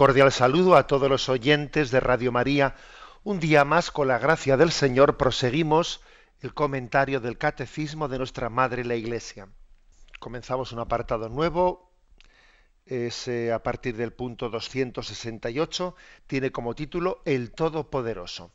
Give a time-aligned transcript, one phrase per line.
[0.00, 2.74] Cordial saludo a todos los oyentes de Radio María.
[3.22, 6.00] Un día más, con la gracia del Señor, proseguimos
[6.40, 9.50] el comentario del Catecismo de nuestra Madre la Iglesia.
[10.18, 11.92] Comenzamos un apartado nuevo,
[12.86, 15.94] es eh, a partir del punto 268,
[16.26, 18.54] tiene como título El Todopoderoso.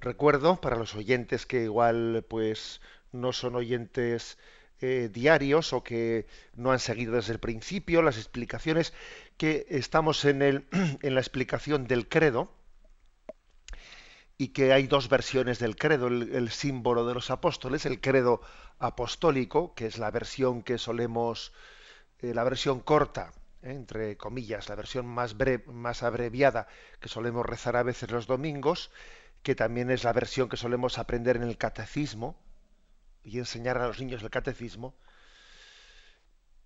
[0.00, 2.80] Recuerdo para los oyentes que igual pues
[3.12, 4.38] no son oyentes
[4.80, 6.26] eh, diarios o que
[6.56, 8.92] no han seguido desde el principio las explicaciones,
[9.42, 10.68] que estamos en, el,
[11.02, 12.48] en la explicación del credo
[14.38, 18.40] y que hay dos versiones del credo, el, símbolo de los apóstoles, el credo
[18.78, 21.52] apostólico, que es la versión que solemos,
[22.20, 23.32] eh, la versión corta,
[23.62, 25.34] eh, entre comillas, la versión más,
[25.66, 26.68] más abreviada
[27.00, 28.92] que solemos rezar a veces los domingos,
[29.42, 32.40] que también es la versión que solemos aprender en el catecismo
[33.24, 34.94] y enseñar a los niños el catecismo,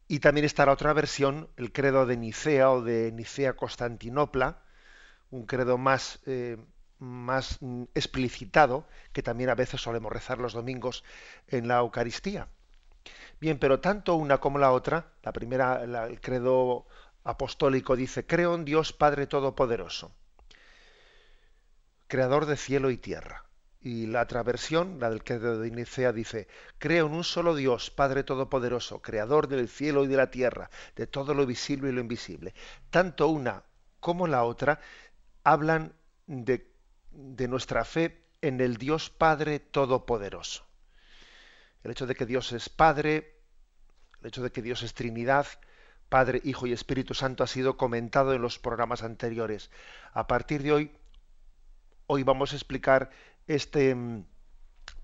[0.08, 4.62] y también está la otra versión, el credo de Nicea o de Nicea-Constantinopla,
[5.30, 6.56] un credo más, eh,
[6.98, 7.58] más
[7.94, 11.04] explicitado, que también a veces solemos rezar los domingos
[11.48, 12.48] en la Eucaristía.
[13.40, 16.86] Bien, pero tanto una como la otra, la primera, el credo
[17.24, 20.12] apostólico dice, creo en Dios Padre Todopoderoso,
[22.06, 23.45] creador de cielo y tierra.
[23.86, 27.92] Y la otra versión, la del que de Nicea, dice, creo en un solo Dios,
[27.92, 32.00] Padre Todopoderoso, Creador del cielo y de la tierra, de todo lo visible y lo
[32.00, 32.52] invisible.
[32.90, 33.62] Tanto una
[34.00, 34.80] como la otra
[35.44, 35.94] hablan
[36.26, 36.68] de,
[37.12, 40.66] de nuestra fe en el Dios Padre Todopoderoso.
[41.84, 43.36] El hecho de que Dios es Padre,
[44.20, 45.46] el hecho de que Dios es Trinidad,
[46.08, 49.70] Padre, Hijo y Espíritu Santo ha sido comentado en los programas anteriores.
[50.12, 50.90] A partir de hoy,
[52.08, 53.10] hoy vamos a explicar
[53.46, 54.24] este mm,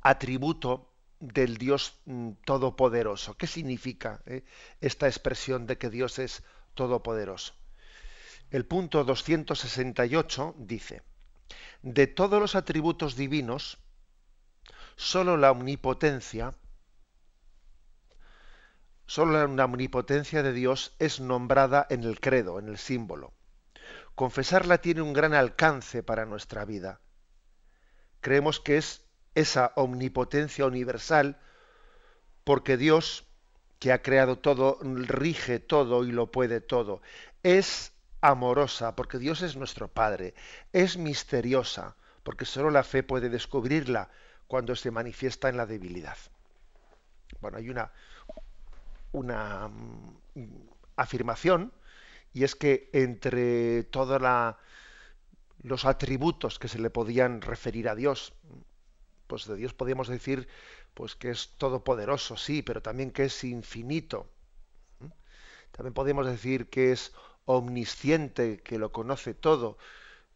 [0.00, 3.36] atributo del Dios mm, todopoderoso.
[3.36, 4.44] ¿Qué significa eh,
[4.80, 6.42] esta expresión de que Dios es
[6.75, 7.54] todopoderoso?
[8.50, 11.03] El punto 268 dice,
[11.82, 13.78] de todos los atributos divinos,
[14.97, 16.54] sólo la omnipotencia,
[19.06, 23.32] sólo la omnipotencia de Dios es nombrada en el credo, en el símbolo.
[24.14, 27.00] Confesarla tiene un gran alcance para nuestra vida
[28.22, 31.38] creemos que es esa omnipotencia universal,
[32.44, 33.27] porque Dios,
[33.78, 37.03] que ha creado todo, rige todo y lo puede todo.
[37.43, 40.34] Es amorosa, porque Dios es nuestro Padre.
[40.72, 44.09] Es misteriosa, porque solo la fe puede descubrirla
[44.47, 46.16] cuando se manifiesta en la debilidad.
[47.41, 47.93] Bueno, hay una,
[49.10, 50.49] una mm,
[50.97, 51.72] afirmación,
[52.33, 54.59] y es que entre toda la,
[55.62, 58.33] los atributos que se le podían referir a Dios.
[59.27, 60.49] Pues de Dios podríamos decir
[60.95, 64.28] pues que es todopoderoso, sí, pero también que es infinito.
[65.71, 67.12] También podemos decir que es
[67.47, 69.78] omnisciente, que lo conoce todo,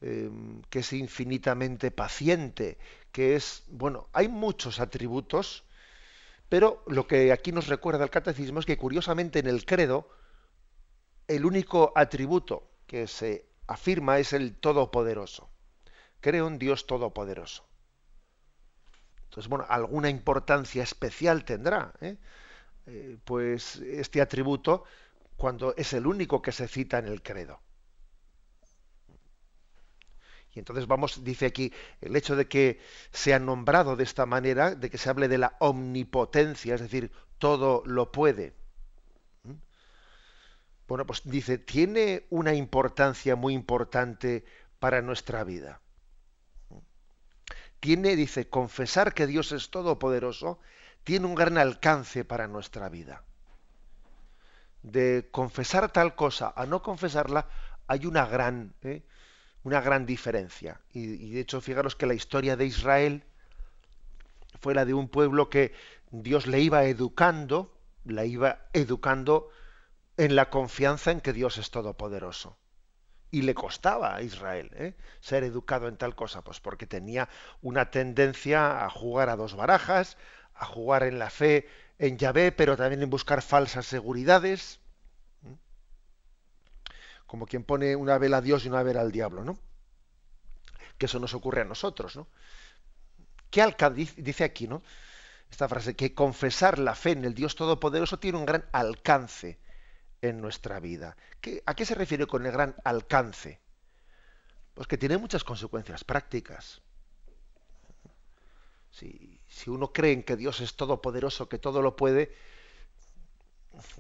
[0.01, 2.79] em, que es infinitamente paciente,
[3.13, 5.65] que es, bueno, hay muchos atributos,
[6.49, 10.09] pero lo que aquí nos recuerda el catecismo es que curiosamente en el credo,
[11.29, 15.51] el único atributo que se afirma es el Todopoderoso.
[16.21, 17.67] Creo en Dios Todopoderoso.
[19.25, 22.17] Entonces, bueno, alguna importancia especial tendrá, ¿eh?
[22.87, 24.85] Eh, pues este atributo
[25.37, 27.61] cuando es el único que se cita en el credo.
[30.55, 32.81] Y entonces vamos, dice aquí, el hecho de que
[33.13, 37.83] sea nombrado de esta manera, de que se hable de la omnipotencia, es decir, todo
[37.85, 38.55] lo puede,
[40.89, 44.45] bueno, pues dice, tiene una importancia muy importante
[44.79, 45.81] para nuestra vida.
[47.81, 50.61] Tiene, dice, confesar que Dios es todopoderoso,
[51.03, 53.25] tiene un gran alcance para nuestra vida.
[54.83, 57.49] De confesar tal cosa a no confesarla
[57.89, 59.03] hay una gran, ¿eh?
[59.65, 60.81] una gran diferencia.
[60.93, 63.25] Y, y de hecho, fijaros que la historia de Israel
[64.61, 65.73] fue la de un pueblo que
[66.13, 69.51] Dios le iba educando, la iba educando
[70.17, 72.59] en la confianza en que Dios es todopoderoso.
[73.31, 74.95] Y le costaba a Israel ¿eh?
[75.21, 77.29] ser educado en tal cosa, pues porque tenía
[77.61, 80.17] una tendencia a jugar a dos barajas,
[80.55, 81.69] a jugar en la fe
[81.99, 84.81] en Yahvé, pero también en buscar falsas seguridades,
[87.27, 89.59] como quien pone una vela a Dios y una vela al diablo, ¿no?
[90.97, 92.29] Que eso nos ocurre a nosotros, ¿no?
[93.51, 93.65] ¿Qué
[94.17, 94.83] dice aquí, ¿no?
[95.51, 99.59] Esta frase, que confesar la fe en el Dios Todopoderoso tiene un gran alcance
[100.29, 101.17] en nuestra vida.
[101.67, 103.61] ¿A qué se refiere con el gran alcance?
[104.75, 106.83] Pues que tiene muchas consecuencias prácticas.
[108.91, 112.35] Si, si uno cree en que Dios es todopoderoso, que todo lo puede,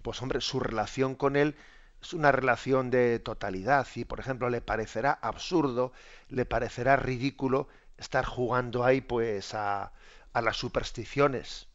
[0.03, 1.57] pues hombre, su relación con Él
[2.01, 5.93] es una relación de totalidad y, por ejemplo, le parecerá absurdo,
[6.29, 9.93] le parecerá ridículo estar jugando ahí pues a,
[10.33, 11.69] a las supersticiones.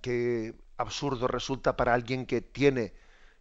[0.00, 2.94] Qué absurdo resulta para alguien que tiene,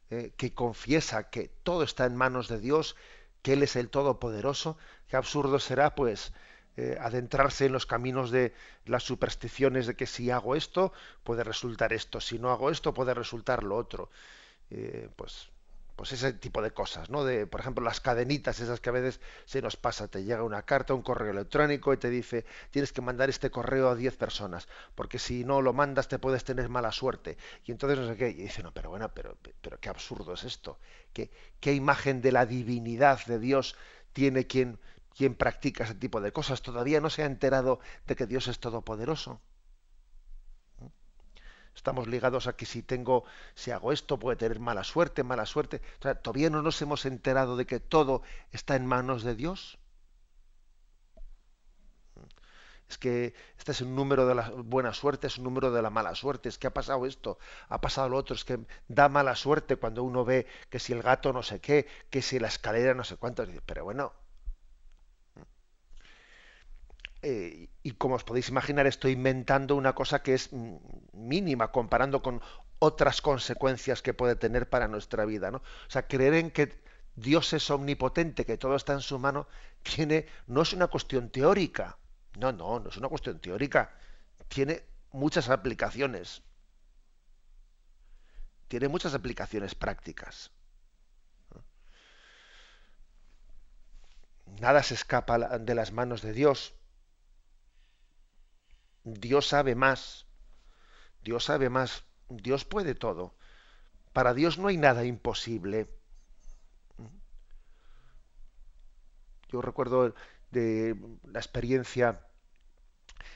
[0.10, 2.96] eh, que confiesa que todo está en manos de Dios,
[3.42, 6.34] que Él es el Todopoderoso, qué absurdo será pues
[6.78, 8.54] eh, adentrarse en los caminos de
[8.86, 10.94] las supersticiones de que si hago esto
[11.24, 14.10] puede resultar esto, si no hago esto puede resultar lo otro.
[14.70, 15.51] Eh, pues,
[16.02, 17.24] pues ese tipo de cosas, ¿no?
[17.24, 20.64] De, por ejemplo, las cadenitas, esas que a veces se nos pasa, te llega una
[20.64, 24.68] carta, un correo electrónico y te dice, tienes que mandar este correo a 10 personas,
[24.96, 27.38] porque si no lo mandas te puedes tener mala suerte.
[27.66, 30.44] Y entonces no sé qué, y dice, no, pero bueno, pero, pero qué absurdo es
[30.44, 30.80] esto.
[31.14, 33.76] ¿Qué, qué imagen de la divinidad de Dios
[34.12, 34.80] tiene quien
[35.16, 38.60] quien practica ese tipo de cosas todavía no se ha enterado de que Dios es
[38.60, 39.40] todopoderoso.
[41.76, 43.24] Estamos ligados a que si tengo,
[43.56, 45.82] si hago esto, puede tener mala suerte, mala suerte.
[46.22, 48.22] todavía no nos hemos enterado de que todo
[48.52, 49.80] está en manos de Dios.
[52.92, 55.90] Es que este es un número de la buena suerte, es un número de la
[55.90, 56.50] mala suerte.
[56.50, 57.40] Es que ha pasado esto,
[57.70, 58.36] ha pasado lo otro.
[58.36, 58.60] Es que
[58.90, 62.38] da mala suerte cuando uno ve que si el gato no sé qué, que si
[62.38, 63.46] la escalera no sé cuánto.
[63.66, 64.14] Pero bueno,
[67.22, 70.50] eh, y como os podéis imaginar, estoy inventando una cosa que es
[71.14, 72.42] mínima comparando con
[72.80, 75.52] otras consecuencias que puede tener para nuestra vida.
[75.52, 75.58] ¿no?
[75.58, 76.80] O sea, creer en que
[77.16, 79.48] Dios es omnipotente, que todo está en su mano,
[79.84, 81.98] tiene, no es una cuestión teórica.
[82.38, 83.96] No, no, no es una cuestión teórica.
[84.48, 86.44] Tiene muchas aplicaciones.
[88.68, 90.52] Tiene muchas aplicaciones prácticas.
[94.60, 96.74] Nada se escapa de las manos de Dios.
[99.04, 100.28] Dios sabe más.
[101.24, 102.06] Dios sabe más.
[102.30, 103.36] Dios puede todo.
[104.14, 105.90] Para Dios no hay nada imposible.
[109.50, 110.14] Yo recuerdo
[110.50, 112.26] de la experiencia,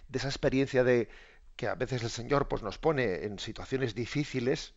[0.08, 1.10] de esa experiencia de
[1.56, 4.76] que a veces el Señor pues, nos pone en situaciones difíciles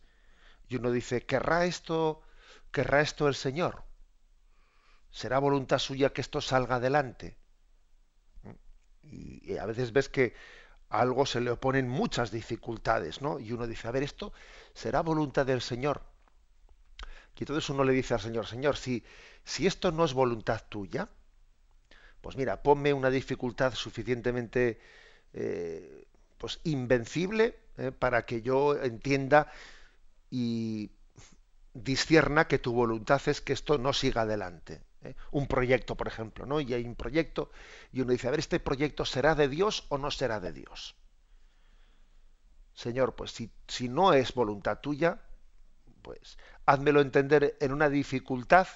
[0.67, 2.21] y uno dice, ¿querrá esto,
[2.71, 3.83] querrá esto el Señor?
[5.11, 7.37] ¿Será voluntad suya que esto salga adelante?
[9.01, 10.35] Y a veces ves que
[10.89, 13.39] algo se le oponen muchas dificultades, ¿no?
[13.39, 14.33] Y uno dice, a ver, esto
[14.73, 16.01] será voluntad del Señor.
[17.35, 19.03] Y entonces uno le dice al Señor, Señor, si,
[19.45, 21.07] si esto no es voluntad tuya,
[22.19, 24.81] pues mira, ponme una dificultad suficientemente
[25.33, 26.05] eh,
[26.37, 29.51] pues invencible eh, para que yo entienda
[30.29, 30.91] y
[31.73, 34.81] discierna que tu voluntad es que esto no siga adelante.
[35.03, 35.15] ¿Eh?
[35.31, 36.59] un proyecto, por ejemplo, ¿no?
[36.59, 37.51] Y hay un proyecto
[37.91, 40.95] y uno dice, a ver, ¿este proyecto será de Dios o no será de Dios?
[42.73, 45.21] Señor, pues si, si no es voluntad tuya,
[46.01, 48.67] pues házmelo entender en una dificultad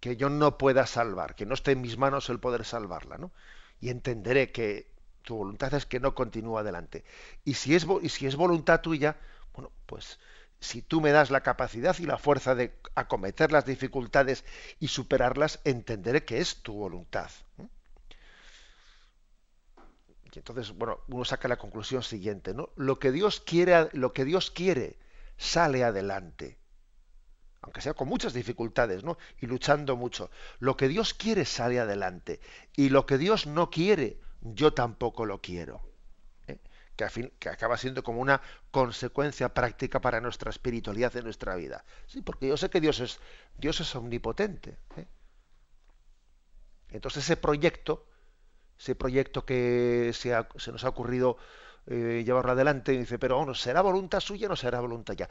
[0.00, 3.32] que yo no pueda salvar, que no esté en mis manos el poder salvarla, ¿no?
[3.80, 7.04] Y entenderé que tu voluntad es que no continúe adelante.
[7.44, 9.16] Y si es, y si es voluntad tuya,
[9.54, 10.18] bueno, pues
[10.62, 14.44] si tú me das la capacidad y la fuerza de acometer las dificultades
[14.78, 17.30] y superarlas, entenderé que es tu voluntad.
[20.24, 22.54] Y entonces, bueno, uno saca la conclusión siguiente.
[22.76, 24.98] Lo que Dios quiere, lo que Dios quiere
[25.36, 26.58] sale adelante.
[27.60, 29.18] Aunque sea con muchas dificultades, ¿no?
[29.40, 30.30] Y luchando mucho.
[30.60, 32.40] Lo que Dios quiere sale adelante.
[32.76, 35.91] Y lo que Dios no quiere, yo tampoco lo quiero
[36.96, 41.84] que, acaba siendo como una consecuencia práctica para nuestra espiritualidad en nuestra vida.
[42.06, 43.20] Sí, porque yo sé que Dios es,
[43.56, 44.78] Dios es omnipotente.
[44.96, 45.06] ¿eh?
[46.90, 48.06] Entonces ese proyecto,
[48.78, 50.30] ese proyecto que se,
[50.70, 51.38] nos ha ocurrido
[51.86, 55.28] eh, llevarlo adelante, dice, pero bueno, ¿será voluntad suya o no será voluntad ya?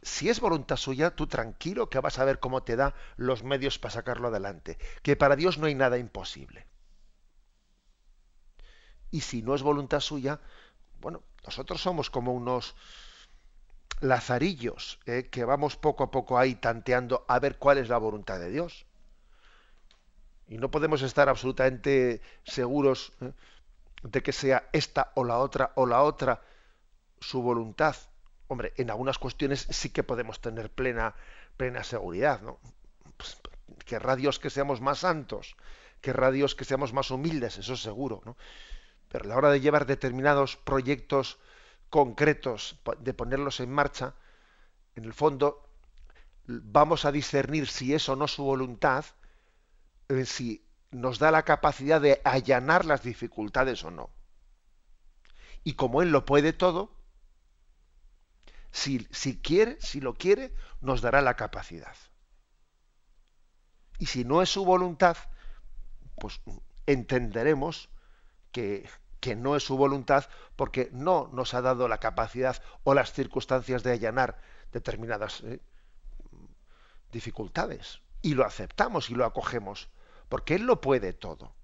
[0.00, 3.78] si es voluntad suya, tú tranquilo que vas a ver cómo te da los medios
[3.78, 4.78] para sacarlo adelante.
[5.02, 6.66] Que para Dios no hay nada imposible.
[9.10, 10.40] Y si no es voluntad suya,
[11.00, 12.74] bueno, nosotros somos como unos
[14.00, 18.38] lazarillos eh, que vamos poco a poco ahí tanteando a ver cuál es la voluntad
[18.38, 18.86] de Dios.
[20.48, 23.32] Y no podemos estar absolutamente seguros eh,
[24.02, 26.42] de que sea esta o la otra o la otra
[27.20, 27.96] su voluntad.
[28.48, 31.14] Hombre, en algunas cuestiones sí que podemos tener plena,
[31.56, 32.58] plena seguridad, ¿no?
[33.16, 33.38] Pues,
[33.84, 35.56] querrá Dios que seamos más santos,
[36.00, 38.36] querrá Dios que seamos más humildes, eso es seguro, ¿no?
[39.10, 41.38] Pero a la hora de llevar determinados proyectos
[41.88, 44.14] concretos, de ponerlos en marcha,
[44.94, 45.68] en el fondo
[46.46, 49.04] vamos a discernir si es o no su voluntad,
[50.24, 54.10] si nos da la capacidad de allanar las dificultades o no.
[55.64, 56.92] Y como Él lo puede todo,
[58.70, 61.96] si, si quiere, si lo quiere, nos dará la capacidad.
[63.98, 65.16] Y si no es su voluntad,
[66.16, 66.40] pues
[66.86, 67.88] entenderemos
[68.52, 68.88] que,
[69.20, 70.24] que no es su voluntad
[70.56, 74.40] porque no nos ha dado la capacidad o las circunstancias de allanar
[74.72, 75.60] determinadas eh,
[77.12, 78.00] dificultades.
[78.22, 79.88] Y lo aceptamos y lo acogemos,
[80.28, 81.54] porque Él lo puede todo.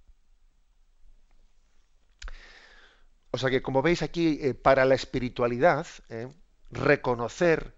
[3.31, 6.33] O sea que, como veis aquí, eh, para la espiritualidad, eh,
[6.71, 7.77] reconocer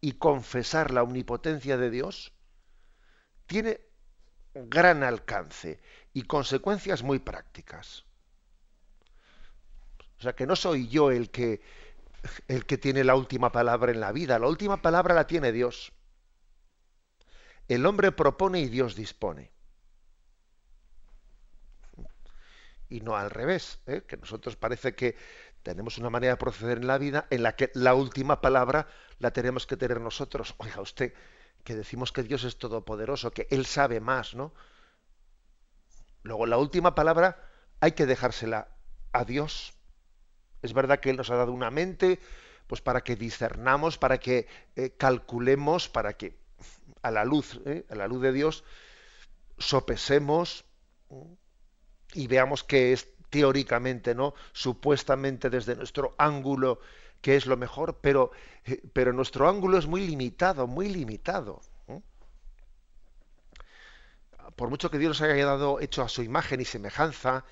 [0.00, 2.32] y confesar la omnipotencia de Dios
[3.46, 3.80] tiene
[4.54, 5.80] gran alcance
[6.12, 8.04] y consecuencias muy prácticas.
[10.18, 11.60] O sea que no soy yo el que
[12.48, 15.92] el que tiene la última palabra en la vida, la última palabra la tiene Dios.
[17.68, 19.52] El hombre propone y Dios dispone.
[22.88, 24.02] Y no al revés, ¿eh?
[24.06, 25.16] que nosotros parece que
[25.62, 29.32] tenemos una manera de proceder en la vida en la que la última palabra la
[29.32, 30.54] tenemos que tener nosotros.
[30.58, 31.12] Oiga usted,
[31.64, 34.54] que decimos que Dios es todopoderoso, que Él sabe más, ¿no?
[36.22, 37.44] Luego, la última palabra
[37.80, 38.68] hay que dejársela
[39.12, 39.77] a Dios.
[40.62, 42.18] Es verdad que Él nos ha dado una mente,
[42.66, 44.46] pues para que discernamos, para que
[44.76, 46.36] eh, calculemos, para que
[47.02, 47.84] a la luz, ¿eh?
[47.90, 48.64] a la luz de Dios,
[49.58, 50.64] sopesemos
[52.12, 54.34] y veamos que es teóricamente, ¿no?
[54.52, 56.80] Supuestamente desde nuestro ángulo
[57.20, 58.30] que es lo mejor, pero,
[58.64, 61.60] eh, pero nuestro ángulo es muy limitado, muy limitado.
[64.56, 67.44] Por mucho que Dios nos haya dado hecho a su imagen y semejanza,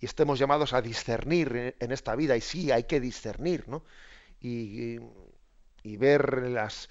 [0.00, 3.84] y estemos llamados a discernir en esta vida, y sí, hay que discernir, ¿no?
[4.40, 4.98] Y,
[5.96, 6.88] ver las,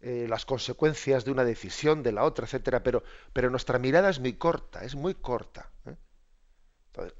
[0.00, 4.18] eh, las consecuencias de una decisión, de la otra, etcétera, pero, pero nuestra mirada es
[4.20, 5.70] muy corta, es muy corta.
[5.86, 5.94] ¿eh?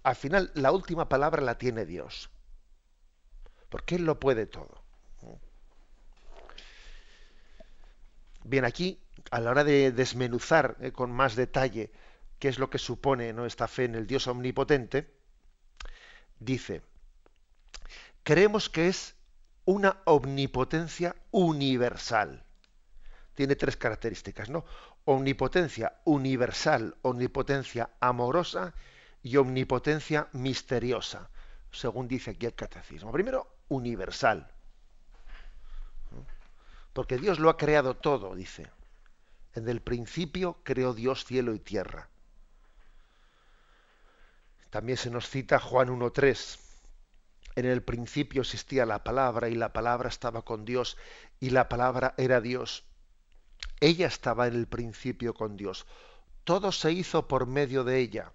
[0.02, 2.30] al final, la última palabra la tiene Dios,
[3.68, 4.83] porque Él lo puede todo.
[8.45, 8.99] Bien, aquí,
[9.30, 11.92] a la hora de desmenuzar eh, con más detalle
[12.38, 13.45] qué es lo que supone ¿no?
[13.45, 15.17] esta fe en el Dios omnipotente,
[16.38, 16.83] dice,
[18.23, 19.14] creemos que es
[19.64, 22.45] una omnipotencia universal.
[23.35, 24.64] Tiene tres características, ¿no?
[25.04, 28.75] Omnipotencia universal, omnipotencia amorosa
[29.23, 31.30] y omnipotencia misteriosa,
[31.71, 33.12] según dice aquí el catecismo.
[33.12, 34.50] Primero, universal.
[36.92, 38.66] Porque Dios lo ha creado todo, dice.
[39.54, 42.09] En el principio creó Dios cielo y tierra.
[44.70, 46.58] También se nos cita Juan 1.3.
[47.56, 50.96] En el principio existía la palabra y la palabra estaba con Dios
[51.40, 52.84] y la palabra era Dios.
[53.80, 55.87] Ella estaba en el principio con Dios.
[56.44, 58.32] Todo se hizo por medio de ella.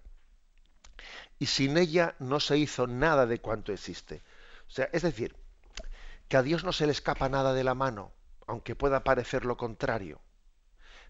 [1.38, 4.22] Y sin ella no se hizo nada de cuanto existe.
[4.68, 5.36] O sea, es decir,
[6.28, 8.12] que a Dios no se le escapa nada de la mano,
[8.46, 10.20] aunque pueda parecer lo contrario.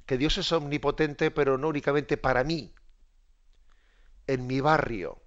[0.07, 2.75] Que Dios es omnipotente, pero no únicamente para mí,
[4.27, 5.21] en mi barrio,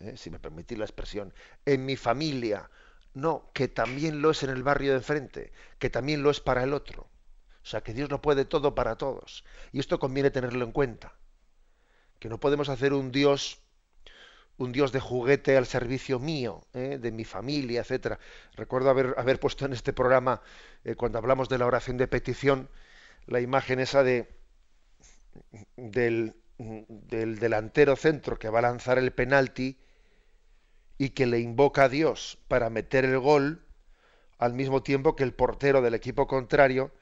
[0.00, 0.16] ¿eh?
[0.16, 1.32] si me permitís la expresión,
[1.64, 2.70] en mi familia,
[3.14, 6.62] no, que también lo es en el barrio de enfrente, que también lo es para
[6.62, 7.08] el otro.
[7.62, 9.44] O sea, que Dios lo puede todo para todos.
[9.72, 11.14] Y esto conviene tenerlo en cuenta.
[12.18, 13.60] Que no podemos hacer un Dios,
[14.56, 16.98] un Dios de juguete al servicio mío, ¿eh?
[17.00, 18.18] de mi familia, etcétera.
[18.54, 20.40] Recuerdo haber, puesto en este programa,
[20.84, 22.68] eh, cuando hablamos de la oración de petición,
[23.26, 24.28] la imagen esa de
[25.76, 29.78] del del delantero centro que va a lanzar el penalti
[30.98, 33.64] y que le invoca a Dios para meter el gol,
[34.38, 36.92] al mismo tiempo que el portero del equipo contrario,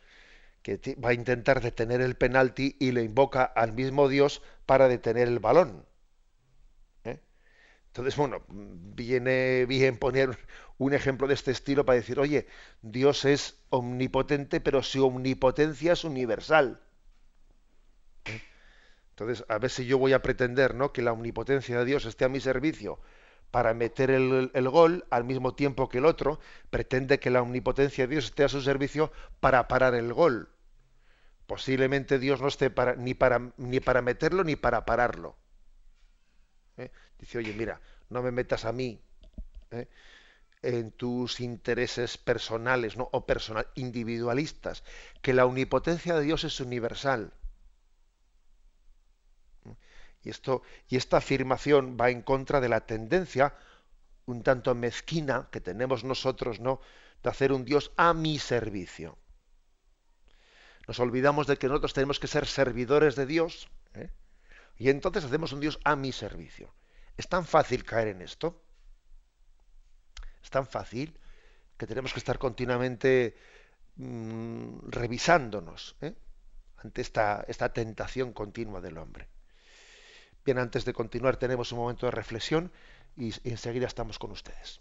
[0.62, 5.26] que va a intentar detener el penalti y le invoca al mismo Dios para detener
[5.26, 5.84] el balón.
[7.04, 7.20] ¿eh?
[7.88, 10.38] Entonces, bueno, viene bien poner
[10.78, 12.46] un ejemplo de este estilo para decir, oye,
[12.82, 16.80] Dios es omnipotente, pero su omnipotencia es universal.
[19.18, 20.92] Entonces, a ver si yo voy a pretender ¿no?
[20.92, 23.00] que la omnipotencia de Dios esté a mi servicio
[23.50, 26.38] para meter el, gol al mismo tiempo que el otro,
[26.70, 29.10] pretende que la omnipotencia de Dios esté a su servicio
[29.40, 30.50] para parar el gol.
[31.48, 35.36] Posiblemente Dios no esté ni, para, ni para meterlo ni para pararlo.
[36.76, 36.92] ¿Eh?
[37.18, 39.00] Dice, oye, mira, no me metas a mí
[39.72, 39.88] ¿eh?
[40.62, 43.08] en tus intereses personales ¿no?
[43.10, 44.84] o personal, individualistas,
[45.22, 47.32] que la omnipotencia de Dios es universal.
[50.88, 53.54] Y, esta afirmación va en contra de la tendencia
[54.26, 56.80] un tanto mezquina que tenemos nosotros, ¿no?
[57.22, 59.16] De hacer un Dios a mi servicio.
[60.86, 64.10] Nos olvidamos de que nosotros tenemos que ser servidores de Dios, ¿eh?
[64.76, 66.72] y entonces hacemos un Dios a mi servicio.
[67.16, 68.62] ¿Es tan fácil caer en esto?
[70.42, 71.18] Es tan fácil
[71.76, 73.36] que tenemos que estar continuamente
[73.96, 76.14] mm, revisándonos ¿eh?
[76.76, 79.28] ante esta tentación continua del hombre.
[80.48, 82.72] Bien, antes de continuar tenemos un momento de reflexión
[83.18, 84.80] y enseguida estamos con ustedes.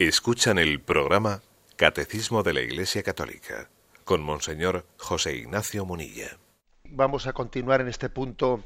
[0.00, 1.42] Escuchan el programa
[1.74, 3.68] Catecismo de la Iglesia Católica
[4.04, 6.38] con Monseñor José Ignacio Munilla.
[6.84, 8.62] Vamos a continuar en este punto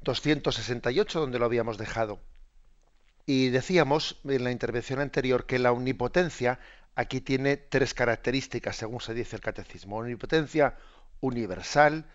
[0.00, 2.20] 268 donde lo habíamos dejado.
[3.26, 6.58] Y decíamos en la intervención anterior que la omnipotencia
[6.94, 9.98] aquí tiene tres características, según se dice el catecismo.
[9.98, 10.78] Omnipotencia
[11.20, 12.06] universal,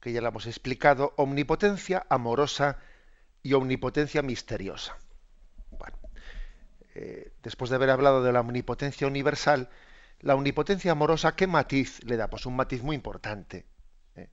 [0.00, 2.78] que ya la hemos explicado, omnipotencia amorosa
[3.42, 4.96] y omnipotencia misteriosa.
[6.98, 9.68] Eh, después de haber hablado de la omnipotencia universal,
[10.20, 12.30] la omnipotencia amorosa, ¿qué matiz le da?
[12.30, 13.66] Pues un matiz muy importante.
[14.14, 14.30] ¿eh?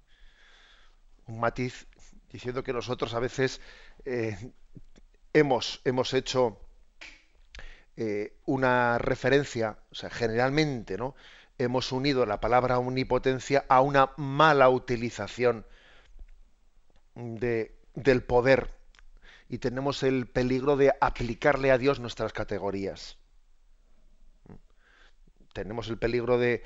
[1.26, 1.88] Un matiz
[2.32, 3.60] diciendo que nosotros a veces
[4.06, 4.54] eh,
[5.34, 6.60] hemos, hemos hecho
[8.46, 11.16] una referencia, o sea, generalmente, ¿no?
[11.60, 15.68] Hemos unido la palabra omnipotencia a una mala utilización
[17.14, 18.72] de, del poder
[19.50, 23.18] y tenemos el peligro de aplicarle a Dios nuestras categorías.
[25.54, 26.64] Tenemos el peligro de,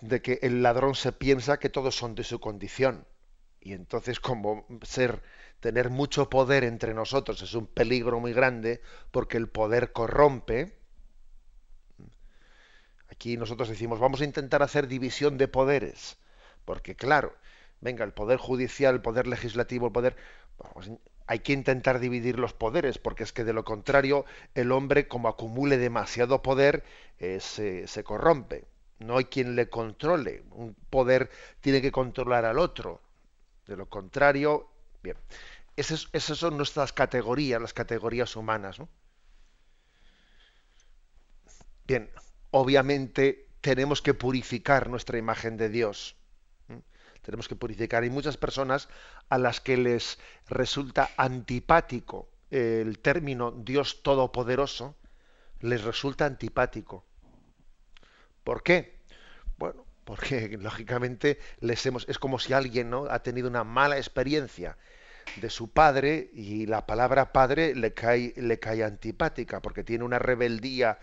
[0.00, 3.06] de que el ladrón se piensa que todos son de su condición.
[3.60, 5.22] Y entonces, como ser,
[5.60, 10.78] tener mucho poder entre nosotros es un peligro muy grande, porque el poder corrompe.
[13.10, 16.16] Aquí nosotros decimos, vamos a intentar hacer división de poderes.
[16.64, 17.34] Porque claro,
[17.80, 20.16] venga, el poder judicial, el poder legislativo, el poder
[21.30, 24.24] hay que intentar dividir los poderes, porque es que de lo contrario
[24.56, 26.82] el hombre, como acumule demasiado poder,
[27.20, 28.64] eh, se, corrompe.
[28.98, 30.42] No hay quien le controle.
[30.50, 33.00] Un poder tiene que controlar al otro.
[33.68, 34.68] De lo contrario,
[35.04, 35.16] bien.
[35.76, 38.78] Esas, son nuestras categorías, las categorías humanas.
[41.86, 42.10] Bien,
[42.50, 46.16] obviamente tenemos que purificar nuestra imagen de Dios
[47.22, 48.02] tenemos que purificar.
[48.02, 48.88] Hay muchas personas
[49.28, 54.96] a las que les resulta antipático el término Dios Todopoderoso,
[55.60, 57.04] les resulta antipático.
[58.44, 59.00] ¿Por qué?
[59.58, 63.04] Bueno, porque lógicamente les hemos, es como si alguien ¿no?
[63.08, 64.76] ha tenido una mala experiencia
[65.36, 70.18] de su padre y la palabra padre le cae, le cae antipática porque tiene una
[70.18, 70.98] rebeldía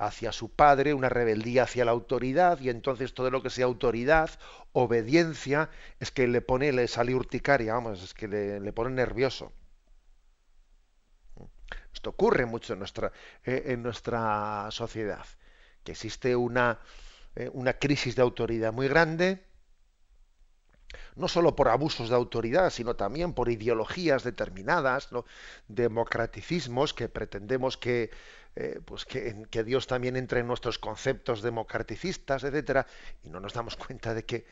[0.00, 4.30] hacia su padre, una rebeldía hacia la autoridad, y entonces todo lo que sea autoridad,
[4.72, 5.68] obediencia,
[6.00, 9.52] es que le pone, le sale urticaria, vamos, es que le, pone nervioso.
[11.92, 13.12] Esto ocurre mucho en nuestra,
[13.44, 15.26] eh, en nuestra sociedad,
[15.84, 16.78] que existe una,
[17.36, 19.44] eh, una crisis de autoridad muy grande,
[21.20, 25.10] no solo por abusos de autoridad, sino también por ideologías determinadas,
[25.68, 28.10] democraticismos que pretendemos que,
[28.56, 32.86] eh, pues que, que, Dios también entre en nuestros conceptos democraticistas, etcétera,
[33.22, 34.46] y no nos damos cuenta de que,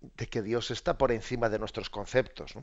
[0.00, 2.54] de que Dios está por encima de nuestros conceptos.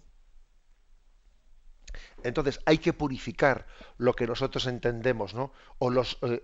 [2.24, 5.54] Entonces hay que purificar lo que nosotros entendemos, ¿no?
[5.78, 6.44] O los, eh,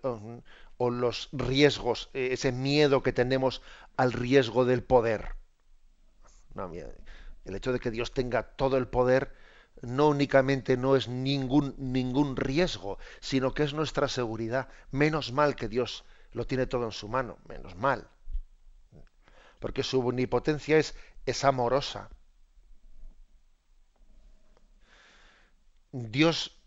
[0.78, 3.64] o los riesgos, eh, ese miedo que tenemos
[3.98, 5.41] al riesgo del poder.
[7.46, 9.36] El hecho de que Dios tenga todo el poder
[9.82, 14.70] no únicamente no es ningún, ningún riesgo, sino que es nuestra seguridad.
[14.92, 18.08] Menos mal que Dios lo tiene todo en su mano, menos mal.
[19.60, 22.10] Porque su omnipotencia es, es amorosa.
[25.92, 26.58] Dios,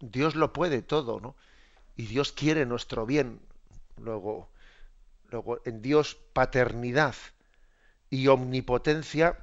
[0.00, 1.36] Dios lo puede todo, ¿no?
[1.98, 3.40] y Dios quiere nuestro bien.
[3.98, 4.48] Luego,
[5.30, 7.16] luego en Dios paternidad
[8.10, 9.38] y omnipotencia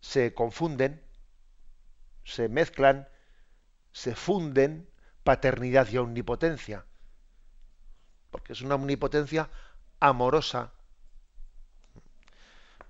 [0.00, 1.02] se confunden,
[2.24, 3.08] se mezclan,
[3.92, 4.88] se funden
[5.24, 6.84] paternidad y omnipotencia.
[8.30, 9.50] Porque es una omnipotencia
[10.00, 10.72] amorosa.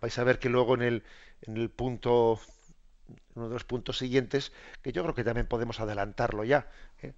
[0.01, 1.05] Vais a ver que luego en el,
[1.43, 2.41] en el punto,
[3.35, 6.71] uno de los puntos siguientes, que yo creo que también podemos adelantarlo ya,
[7.03, 7.15] ¿eh?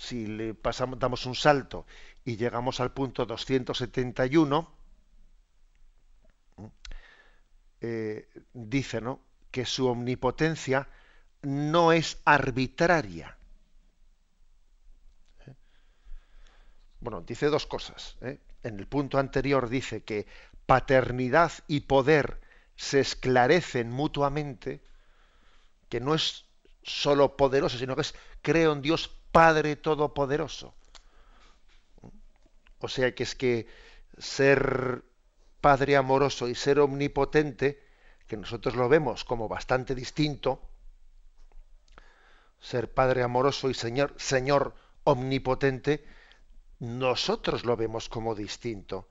[0.00, 1.86] si le pasamos, damos un salto
[2.24, 4.79] y llegamos al punto 271,
[7.80, 9.20] eh, dice ¿no?
[9.50, 10.88] que su omnipotencia
[11.42, 13.36] no es arbitraria.
[15.46, 15.54] ¿Eh?
[17.00, 18.16] Bueno, dice dos cosas.
[18.20, 18.38] ¿eh?
[18.62, 20.26] En el punto anterior dice que
[20.66, 22.40] paternidad y poder
[22.76, 24.80] se esclarecen mutuamente,
[25.88, 26.44] que no es
[26.82, 30.74] solo poderoso, sino que es creo en Dios Padre Todopoderoso.
[32.78, 33.66] O sea que es que
[34.18, 35.02] ser
[35.60, 37.82] Padre amoroso y ser omnipotente,
[38.26, 40.60] que nosotros lo vemos como bastante distinto,
[42.60, 46.04] ser Padre amoroso y Señor, Señor omnipotente,
[46.78, 49.08] nosotros lo vemos como distinto.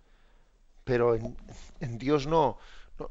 [0.84, 2.58] Pero en, Dios no,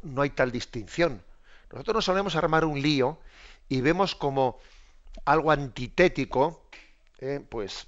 [0.02, 1.22] no, hay tal distinción.
[1.70, 3.18] Nosotros nos solemos armar un lío
[3.68, 4.58] y vemos como
[5.24, 6.68] algo antitético
[7.18, 7.86] eh, pues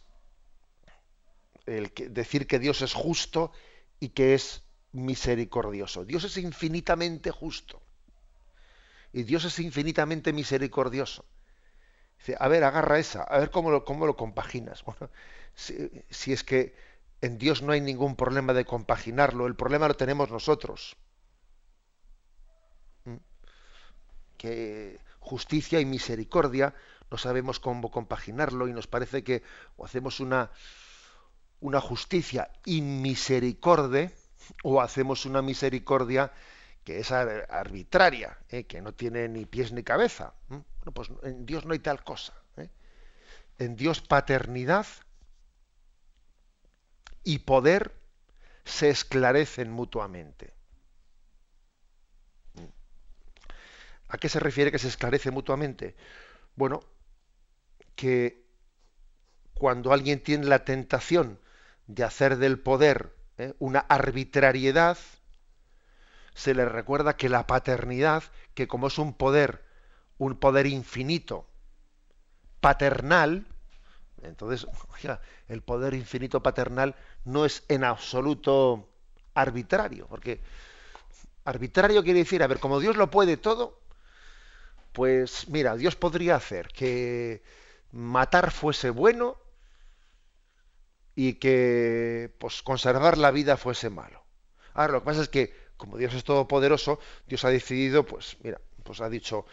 [1.66, 3.52] el decir que Dios es justo
[4.00, 6.04] y que es misericordioso.
[6.04, 7.82] Dios es infinitamente justo.
[9.12, 11.24] Y Dios es infinitamente misericordioso.
[12.18, 14.84] Dice, a ver, agarra esa, a ver cómo lo, compaginas.
[14.86, 15.10] Bueno,
[15.54, 16.74] si, es que
[17.20, 20.96] en Dios no hay ningún problema de compaginarlo, el problema lo tenemos nosotros.
[23.04, 23.16] ¿Mm?
[24.36, 26.74] Que justicia y misericordia
[27.10, 29.42] no sabemos cómo compaginarlo y nos parece que
[29.82, 30.50] hacemos una,
[31.60, 34.14] una justicia inmisericorde
[34.62, 36.32] o hacemos una misericordia
[36.84, 38.64] que es arbitraria, ¿eh?
[38.64, 40.34] que no tiene ni pies ni cabeza.
[40.48, 42.34] Bueno, pues en Dios no hay tal cosa.
[42.56, 42.70] ¿eh?
[43.58, 44.86] En Dios paternidad
[47.22, 47.94] y poder
[48.64, 50.54] se esclarecen mutuamente.
[54.08, 55.94] ¿A qué se refiere que se esclarece mutuamente?
[56.56, 56.80] Bueno,
[57.94, 58.44] que
[59.54, 61.38] cuando alguien tiene la tentación
[61.86, 63.54] de hacer del poder ¿eh?
[63.58, 64.98] una arbitrariedad,
[66.34, 68.22] se le recuerda que la paternidad,
[68.54, 69.64] que como es un poder,
[70.18, 71.46] un poder infinito,
[72.60, 73.46] paternal,
[74.22, 74.66] entonces,
[75.48, 78.88] el poder infinito paternal no es en absoluto
[79.34, 80.40] arbitrario, porque
[81.44, 83.80] arbitrario quiere decir, a ver, como Dios lo puede todo,
[84.92, 87.42] pues mira, Dios podría hacer que
[87.92, 89.36] matar fuese bueno
[91.14, 94.24] y que pues, conservar la vida fuese malo.
[94.74, 98.60] Ahora, lo que pasa es que, como Dios es todopoderoso, Dios ha decidido, pues mira,
[98.84, 99.46] pues ha dicho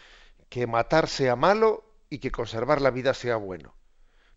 [0.48, 3.74] que matar sea malo y que conservar la vida sea bueno.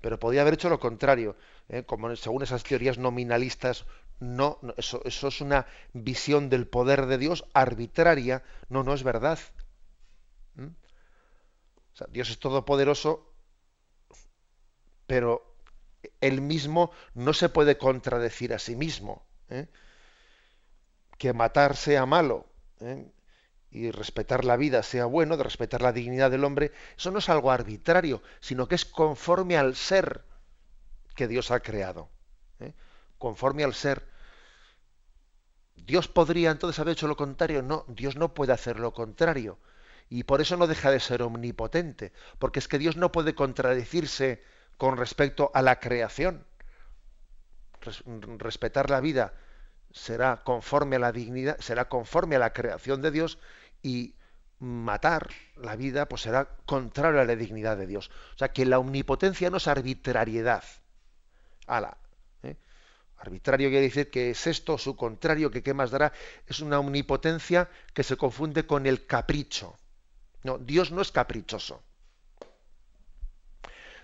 [0.01, 1.35] Pero podía haber hecho lo contrario,
[1.69, 1.83] ¿eh?
[1.83, 3.85] como según esas teorías nominalistas,
[4.19, 9.39] no, eso, eso es una visión del poder de Dios arbitraria, no, no es verdad.
[10.55, 10.65] ¿Mm?
[10.65, 13.31] O sea, Dios es todopoderoso
[15.11, 15.50] pero
[16.21, 19.25] él mismo no se puede contradecir a sí mismo.
[19.49, 19.67] ¿eh?
[21.17, 22.47] Que matar sea malo
[22.79, 23.11] ¿eh?
[23.71, 27.29] y respetar la vida sea bueno, de respetar la dignidad del hombre, eso no es
[27.29, 30.23] algo arbitrario, sino que es conforme al ser
[31.15, 32.09] que Dios ha creado.
[32.59, 32.73] ¿eh?
[33.17, 34.07] Conforme al ser.
[35.75, 37.61] Dios podría entonces haber hecho lo contrario.
[37.61, 39.59] No, Dios no puede hacer lo contrario.
[40.09, 44.43] Y por eso no deja de ser omnipotente, porque es que Dios no puede contradecirse
[44.81, 46.43] con respecto a la creación.
[48.39, 49.35] respetar la vida
[49.91, 53.37] será conforme a la dignidad, será conforme a la creación de Dios
[53.83, 54.15] y
[54.57, 58.09] matar la vida, pues será contrario a la dignidad de Dios.
[58.33, 60.63] O sea, que la omnipotencia no es arbitrariedad.
[61.67, 61.95] Ala.
[62.41, 62.57] ¿eh?
[63.19, 66.11] Arbitrario quiere decir que es esto, su contrario, que qué más dará.
[66.47, 69.77] Es una omnipotencia que se confunde con el capricho.
[70.41, 71.83] No, Dios no es caprichoso.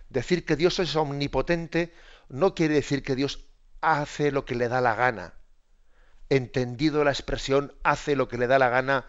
[0.10, 1.94] Decir que Dios es omnipotente
[2.30, 3.46] no quiere decir que Dios
[3.82, 5.34] hace lo que le da la gana.
[6.30, 9.06] Entendido la expresión hace lo que le da la gana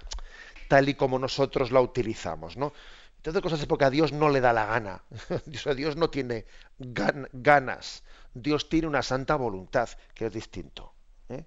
[0.69, 2.73] tal y como nosotros la utilizamos, ¿no?
[3.17, 5.03] Entonces cosas es porque a Dios no le da la gana.
[5.47, 6.47] Dios no tiene
[6.79, 8.05] ganas.
[8.33, 10.95] Dios tiene una santa voluntad, que es distinto.
[11.29, 11.45] ¿eh?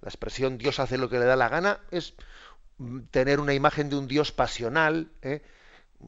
[0.00, 2.14] La expresión Dios hace lo que le da la gana es
[2.78, 5.42] mm, tener una imagen de un Dios pasional, ¿eh?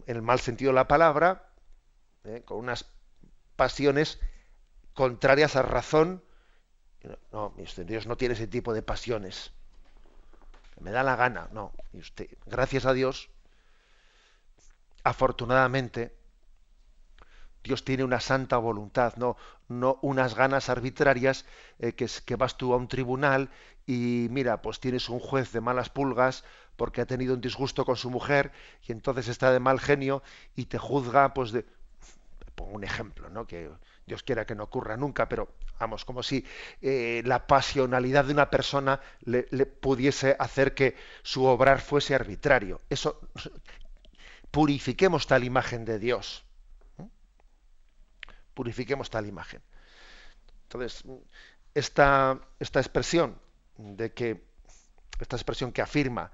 [0.07, 1.52] en el mal sentido de la palabra,
[2.25, 2.43] ¿eh?
[2.45, 2.87] con unas
[3.57, 4.19] pasiones
[4.95, 6.23] contrarias a razón.
[7.33, 7.55] No,
[7.87, 9.53] Dios no tiene ese tipo de pasiones.
[10.81, 11.73] Me da la gana, no.
[11.93, 13.31] Y usted, gracias a Dios,
[15.05, 16.15] afortunadamente,
[17.63, 19.37] Dios tiene una santa voluntad, no,
[19.69, 21.45] no unas ganas arbitrarias
[21.79, 23.51] eh, que, que vas tú a un tribunal
[23.87, 26.45] y mira, pues tienes un juez de malas pulgas
[26.77, 28.53] porque ha tenido un disgusto con su mujer
[28.87, 30.23] y entonces está de mal genio
[30.57, 31.65] y te juzga, pues de,
[32.65, 33.47] un ejemplo, ¿no?
[33.47, 33.71] Que
[34.07, 36.45] Dios quiera que no ocurra nunca, pero vamos, como si
[36.81, 42.81] eh, la pasionalidad de una persona le, pudiese hacer que su obrar fuese arbitrario.
[42.89, 43.21] Eso,
[44.51, 46.45] purifiquemos tal imagen de Dios.
[48.55, 49.63] Purifiquemos tal imagen.
[50.65, 51.05] Entonces,
[51.75, 53.39] esta, esta expresión
[53.77, 54.45] de que,
[55.21, 56.33] esta expresión que afirma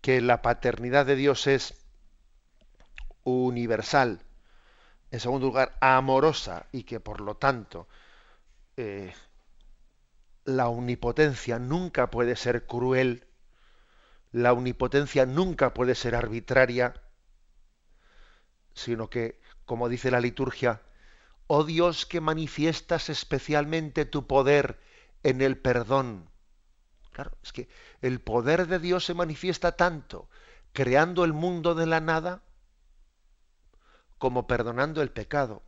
[0.00, 1.74] que la paternidad de Dios es
[3.24, 4.20] universal,
[5.12, 7.86] en segundo lugar, amorosa y que por lo tanto
[8.78, 9.12] eh,
[10.44, 13.26] la omnipotencia nunca puede ser cruel,
[14.32, 16.94] la omnipotencia nunca puede ser arbitraria,
[18.72, 20.80] sino que, como dice la liturgia,
[21.46, 24.80] oh Dios que manifiestas especialmente tu poder
[25.22, 26.30] en el perdón.
[27.12, 27.68] Claro, es que
[28.00, 30.30] el poder de Dios se manifiesta tanto
[30.72, 32.40] creando el mundo de la nada
[34.22, 35.64] como perdonando el pecado.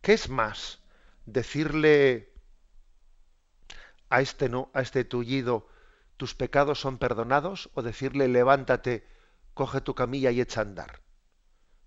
[0.00, 0.80] ¿Qué es más?
[1.24, 2.32] Decirle
[4.10, 5.68] a este no, a este tullido,
[6.16, 9.06] tus pecados son perdonados, o decirle levántate,
[9.54, 11.00] coge tu camilla y echa a andar.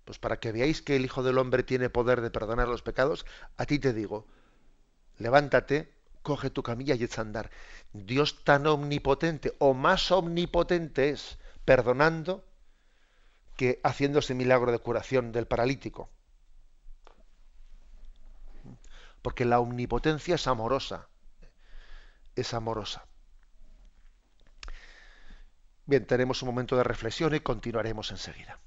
[0.06, 3.26] Pues para que veáis que el Hijo del Hombre tiene poder de perdonar los pecados,
[3.58, 4.26] a ti te digo,
[5.18, 7.52] levántate, coge tu camilla y echa a andar.
[7.92, 12.46] Dios tan omnipotente o más omnipotente es perdonando
[13.56, 16.10] que haciendo ese milagro de curación del paralítico.
[19.22, 21.08] Porque la omnipotencia es amorosa,
[22.36, 23.06] es amorosa.
[25.86, 28.60] Bien, tenemos un momento de reflexión y continuaremos enseguida.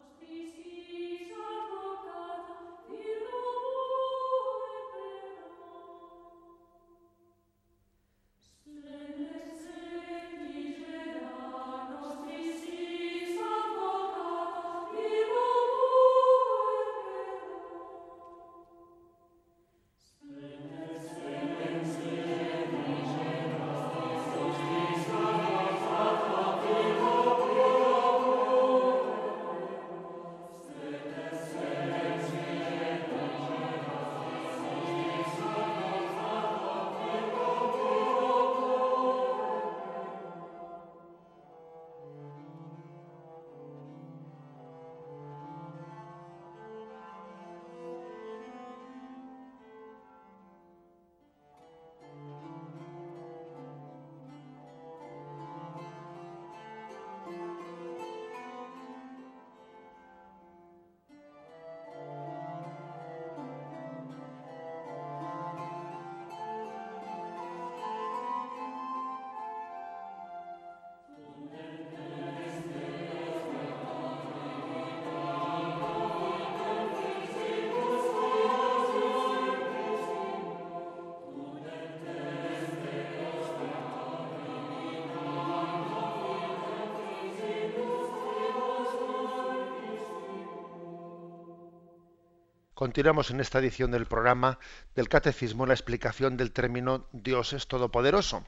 [92.78, 94.60] Continuamos en esta edición del programa
[94.94, 98.46] del Catecismo la explicación del término Dios es Todopoderoso.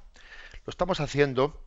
[0.64, 1.60] Lo estamos haciendo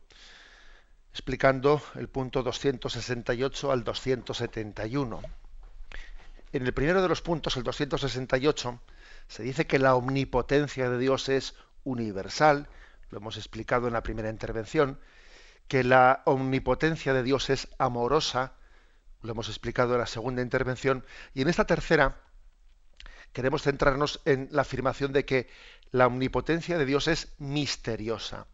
[1.12, 5.20] explicando el punto 268 al 271.
[6.54, 8.80] En el primero de los puntos, el 268,
[9.28, 12.70] se dice que la omnipotencia de Dios es universal,
[13.10, 14.98] lo hemos explicado en la primera intervención,
[15.68, 18.54] que la omnipotencia de Dios es amorosa,
[19.20, 22.22] lo hemos explicado en la segunda intervención, y en esta tercera
[23.34, 25.48] queremos centrarnos en la afirmación de que
[25.90, 28.46] la omnipotencia de Dios es misteriosa,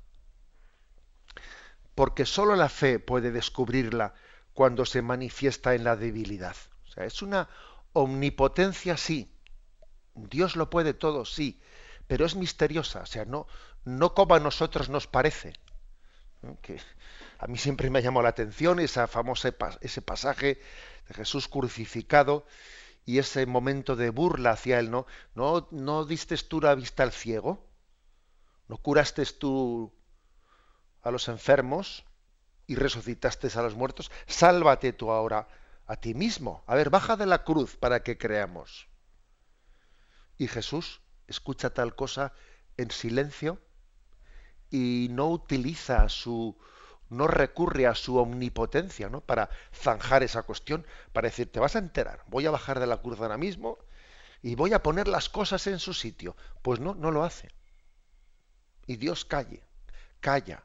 [1.95, 4.15] porque sólo la fe puede descubrirla
[4.55, 6.57] cuando se manifiesta en la debilidad.
[6.89, 7.49] O sea, es una
[7.93, 9.31] omnipotencia, sí,
[10.15, 11.61] Dios lo puede todo, sí,
[12.07, 13.47] pero es misteriosa, o sea, no,
[13.85, 15.53] no como a nosotros nos parece.
[16.63, 16.81] Que
[17.39, 20.59] a mí siempre me ha llamado la atención esa famosa, ese pasaje
[21.07, 22.47] de Jesús crucificado
[23.05, 25.07] y ese momento de burla hacia él, ¿no?
[25.35, 27.67] ¿No, no diste tú la vista al ciego?
[28.69, 29.93] ¿No curaste tú
[31.03, 32.05] a los enfermos
[32.67, 34.11] y resucitaste a los muertos?
[34.27, 35.49] Sálvate tú ahora
[35.87, 36.63] a ti mismo.
[36.67, 38.89] A ver, baja de la cruz para que creamos.
[40.39, 42.33] Y Jesús escucha tal cosa
[42.77, 43.61] en silencio
[44.71, 46.57] y no utiliza su,
[47.11, 49.21] no recurre a su omnipotencia ¿no?
[49.21, 53.03] para zanjar esa cuestión, para decir, te vas a enterar, voy a bajar de la
[53.03, 53.79] cruz ahora mismo
[54.43, 56.37] y voy a poner las cosas en su sitio.
[56.63, 57.51] Pues no, no lo hace.
[58.87, 59.63] Y Dios calle,
[60.21, 60.65] calla.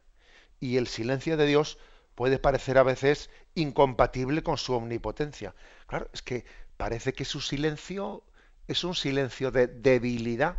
[0.60, 1.78] Y el silencio de Dios
[2.16, 5.54] puede parecer a veces incompatible con su omnipotencia.
[5.88, 6.46] Claro, es que
[6.78, 8.24] parece que su silencio
[8.68, 10.58] es un silencio de debilidad.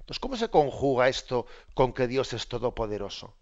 [0.00, 3.34] Entonces, ¿cómo se conjuga esto con que Dios es todopoderoso?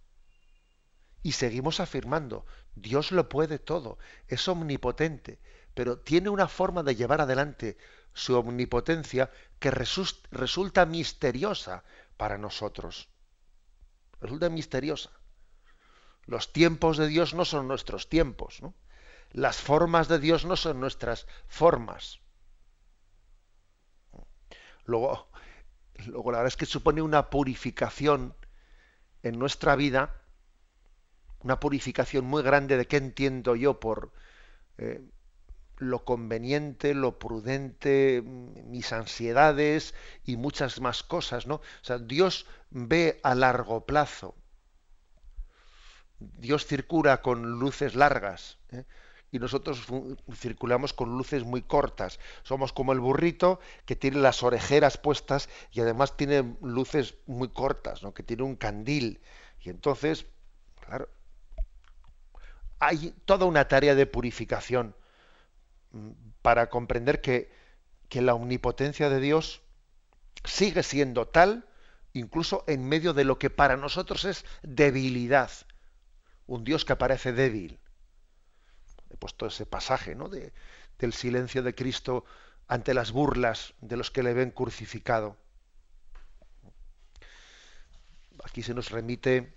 [1.26, 5.40] Y seguimos afirmando, Dios lo puede todo, es omnipotente,
[5.74, 7.78] pero tiene una forma de llevar adelante
[8.14, 11.82] su omnipotencia que resulta misteriosa
[12.16, 13.08] para nosotros.
[14.20, 15.10] Resulta misteriosa.
[16.26, 18.72] Los tiempos de Dios no son nuestros tiempos, ¿no?
[19.32, 22.20] Las formas de Dios no son nuestras formas.
[24.84, 25.28] Luego,
[26.06, 28.36] luego la verdad es que supone una purificación
[29.24, 30.22] en nuestra vida,
[31.46, 34.10] una purificación muy grande de qué entiendo yo por
[34.78, 35.00] eh,
[35.78, 41.56] lo conveniente, lo prudente, mis ansiedades y muchas más cosas, ¿no?
[41.56, 44.34] O sea, Dios ve a largo plazo.
[46.18, 48.58] Dios circula con luces largas.
[48.72, 48.84] ¿eh?
[49.30, 49.86] y nosotros
[50.34, 52.18] circulamos con luces muy cortas.
[52.42, 58.02] Somos como el burrito que tiene las orejeras puestas y además tiene luces muy cortas,
[58.02, 58.14] ¿no?
[58.14, 59.20] que tiene un candil.
[59.60, 60.26] Y entonces,
[60.80, 61.08] claro,
[62.78, 64.94] hay toda una tarea de purificación
[65.92, 66.10] mm,
[66.42, 67.50] para comprender que,
[68.08, 69.62] que la omnipotencia de Dios
[70.44, 71.68] sigue siendo tal,
[72.12, 75.50] incluso en medio de lo que para nosotros es debilidad.
[76.46, 77.80] Un Dios que aparece débil
[79.10, 80.28] he puesto ese pasaje ¿no?
[80.28, 80.52] de,
[80.98, 82.24] del silencio de Cristo
[82.68, 85.36] ante las burlas de los que le ven crucificado.
[88.44, 89.55] Aquí se nos remite,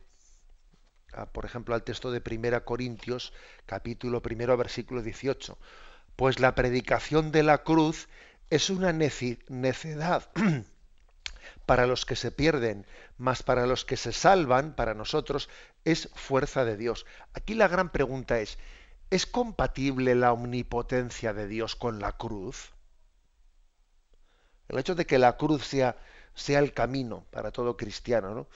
[1.32, 3.34] por ejemplo, al texto de 1 Corintios,
[3.65, 5.58] capítulo primero, versículo 18.
[6.15, 8.08] Pues la predicación de la cruz
[8.50, 10.30] es una necedad
[11.65, 12.86] para los que se pierden,
[13.17, 15.50] mas para los que se salvan, para nosotros,
[15.86, 17.06] es fuerza de Dios.
[17.34, 18.58] Aquí la gran pregunta es,
[19.12, 22.74] ¿Es compatible la omnipotencia de Dios con la cruz?
[24.67, 25.98] El hecho de que la cruz sea,
[26.36, 28.48] sea el camino para todo cristiano, ¿no?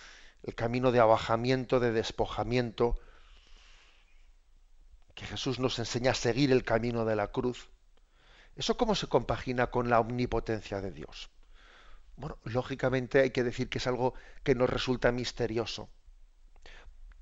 [0.44, 3.00] El camino de abajamiento, de despojamiento,
[5.16, 7.70] que Jesús nos enseña a seguir el camino de la cruz.
[8.56, 11.30] ¿Eso cómo se compagina con la omnipotencia de Dios?
[12.16, 15.90] Bueno, lógicamente hay que decir que es algo que nos resulta misterioso.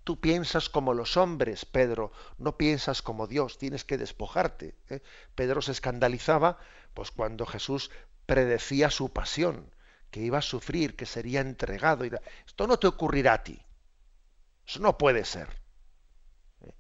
[0.03, 4.75] Tú piensas como los hombres, Pedro, no piensas como Dios, tienes que despojarte.
[4.89, 5.01] ¿eh?
[5.35, 6.57] Pedro se escandalizaba
[6.93, 7.91] pues cuando Jesús
[8.25, 9.71] predecía su pasión,
[10.11, 12.03] que iba a sufrir, que sería entregado.
[12.03, 13.59] Esto no te ocurrirá a ti.
[14.67, 15.47] Eso no puede ser.
[16.61, 16.73] ¿eh?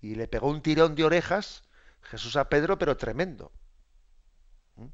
[0.00, 1.62] Y le pegó un tirón de orejas
[2.02, 3.52] Jesús a Pedro, pero tremendo.
[4.78, 4.88] ¿eh?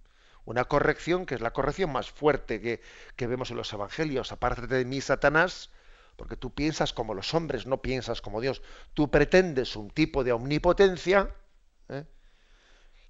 [0.45, 2.83] Una corrección que es la corrección más fuerte que,
[3.15, 4.33] que vemos en los evangelios.
[4.33, 5.71] Aparte de mí, Satanás,
[6.17, 8.63] porque tú piensas como los hombres, no piensas como Dios.
[8.95, 11.35] Tú pretendes un tipo de omnipotencia
[11.89, 12.05] ¿eh?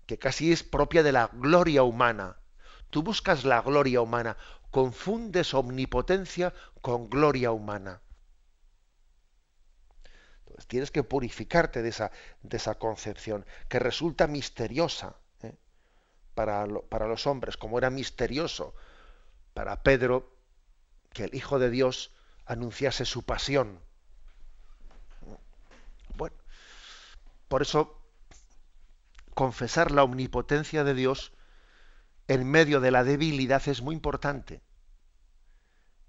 [0.06, 2.36] que casi es propia de la gloria humana.
[2.90, 4.36] Tú buscas la gloria humana,
[4.76, 6.52] confundes omnipotencia
[6.82, 8.02] con gloria humana.
[10.40, 12.10] Entonces tienes que purificarte de esa,
[12.42, 15.54] de esa concepción, que resulta misteriosa ¿eh?
[16.34, 18.74] para, para los hombres, como era misterioso
[19.54, 20.36] para Pedro
[21.14, 22.12] que el Hijo de Dios
[22.44, 23.80] anunciase su pasión.
[26.16, 26.36] Bueno,
[27.48, 27.98] por eso
[29.32, 31.32] confesar la omnipotencia de Dios
[32.28, 34.65] en medio de la debilidad es muy importante.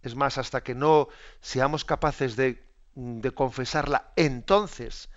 [0.07, 1.09] Es más, hasta que no
[1.41, 2.63] seamos capaces de,
[2.95, 5.09] de confesarla entonces,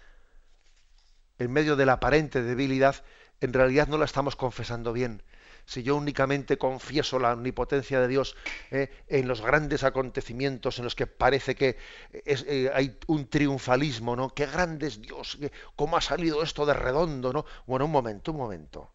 [1.38, 3.04] en medio de la aparente debilidad,
[3.40, 5.22] en realidad no la estamos confesando bien.
[5.64, 8.34] Si yo únicamente confieso la omnipotencia de Dios
[8.72, 11.76] eh, en los grandes acontecimientos en los que parece que
[12.12, 14.30] eh, hay un triunfalismo, ¿no?
[14.30, 15.38] Qué grande es Dios,
[15.76, 17.44] cómo ha salido esto de redondo, ¿no?
[17.64, 18.92] Bueno, un momento, un momento.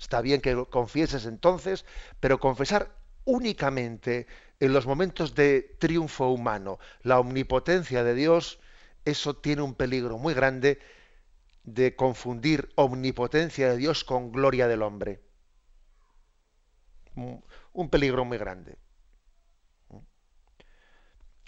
[0.00, 1.84] Está bien que confieses entonces,
[2.18, 2.90] pero confesar
[3.24, 4.26] únicamente
[4.60, 8.58] en los momentos de triunfo humano la omnipotencia de Dios,
[9.04, 10.80] eso tiene un peligro muy grande
[11.62, 15.22] de confundir omnipotencia de Dios con gloria del hombre.
[17.72, 18.78] Un peligro muy grande.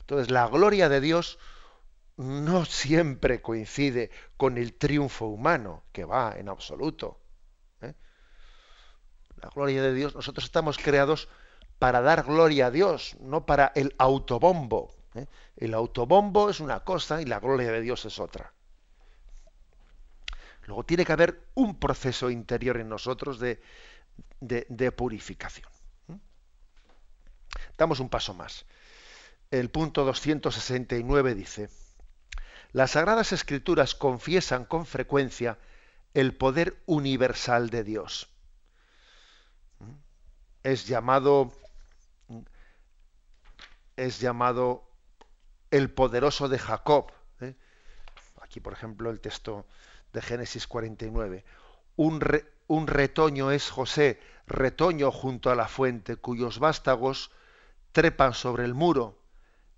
[0.00, 1.38] Entonces, la gloria de Dios
[2.16, 7.20] no siempre coincide con el triunfo humano, que va en absoluto.
[7.80, 7.94] ¿eh?
[9.36, 11.28] La gloria de Dios, nosotros estamos creados
[11.81, 14.95] para dar gloria a Dios, no para el autobombo.
[15.14, 15.26] ¿eh?
[15.57, 18.53] El autobombo es una cosa y la gloria de Dios es otra.
[20.66, 23.62] Luego tiene que haber un proceso interior en nosotros de,
[24.41, 25.70] de, purificación.
[26.11, 26.18] ¿eh?
[27.78, 28.66] Damos un paso más.
[29.51, 31.70] El punto 269 dice,
[32.72, 35.57] las Sagradas Escrituras confiesan con frecuencia
[36.12, 38.28] el poder universal de Dios.
[39.78, 39.93] ¿Mm?
[40.62, 41.55] Es llamado
[44.07, 44.88] es llamado
[45.70, 47.12] el poderoso de Jacob.
[47.40, 47.55] ¿eh?
[48.40, 49.66] Aquí, por ejemplo, el texto
[50.12, 51.44] de Génesis 49.
[51.96, 52.20] Un,
[52.66, 57.30] un retoño es José, retoño junto a la fuente, cuyos vástagos
[57.92, 59.18] trepan sobre el muro,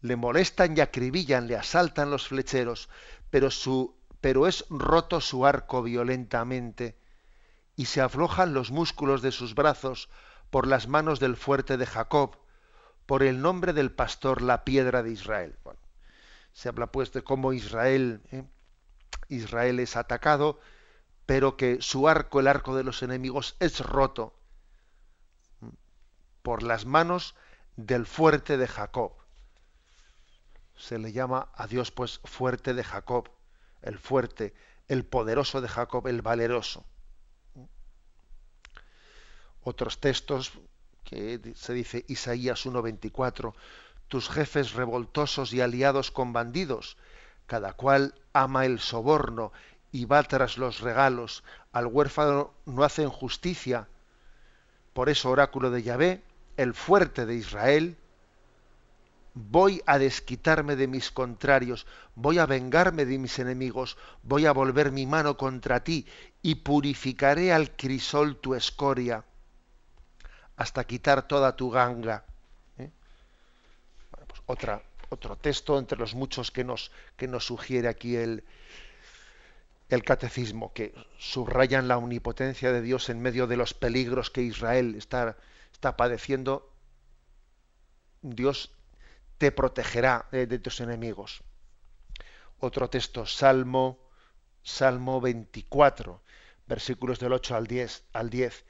[0.00, 2.88] le molestan y acribillan, le asaltan los flecheros,
[3.30, 6.96] pero, su, pero es roto su arco violentamente,
[7.74, 10.08] y se aflojan los músculos de sus brazos
[10.50, 12.36] por las manos del fuerte de Jacob,
[13.12, 15.54] por el nombre del pastor la piedra de Israel.
[16.54, 18.46] se habla pues de cómo Israel, ¿eh?
[19.28, 20.58] Israel es atacado,
[21.26, 24.34] pero que su arco, el arco de los enemigos, es roto
[26.40, 27.34] por las manos
[27.76, 29.12] del fuerte de Jacob.
[30.74, 33.28] Se le llama a Dios pues fuerte de Jacob,
[33.82, 34.54] el fuerte,
[34.88, 36.86] el poderoso de Jacob, el valeroso.
[39.60, 40.58] Otros textos
[41.04, 43.54] que se dice Isaías 1:24,
[44.08, 46.96] tus jefes revoltosos y aliados con bandidos,
[47.46, 49.52] cada cual ama el soborno
[49.90, 53.88] y va tras los regalos, al huérfano no hacen justicia.
[54.92, 56.22] Por eso, oráculo de Yahvé,
[56.56, 57.96] el fuerte de Israel,
[59.34, 64.92] voy a desquitarme de mis contrarios, voy a vengarme de mis enemigos, voy a volver
[64.92, 66.06] mi mano contra ti
[66.42, 69.24] y purificaré al crisol tu escoria
[70.56, 72.24] hasta quitar toda tu ganga.
[72.78, 72.90] ¿eh?
[74.10, 78.44] Pues otra, otro texto entre los muchos que nos, que nos sugiere aquí el,
[79.88, 84.94] el catecismo, que subrayan la omnipotencia de Dios en medio de los peligros que Israel
[84.94, 85.36] está,
[85.72, 86.72] está padeciendo.
[88.22, 88.72] Dios
[89.36, 91.42] te protegerá de, tus enemigos.
[92.58, 93.98] Otro texto, Salmo,
[94.62, 96.22] Salmo 24,
[96.66, 98.64] versículos del 8 al 10, al 10.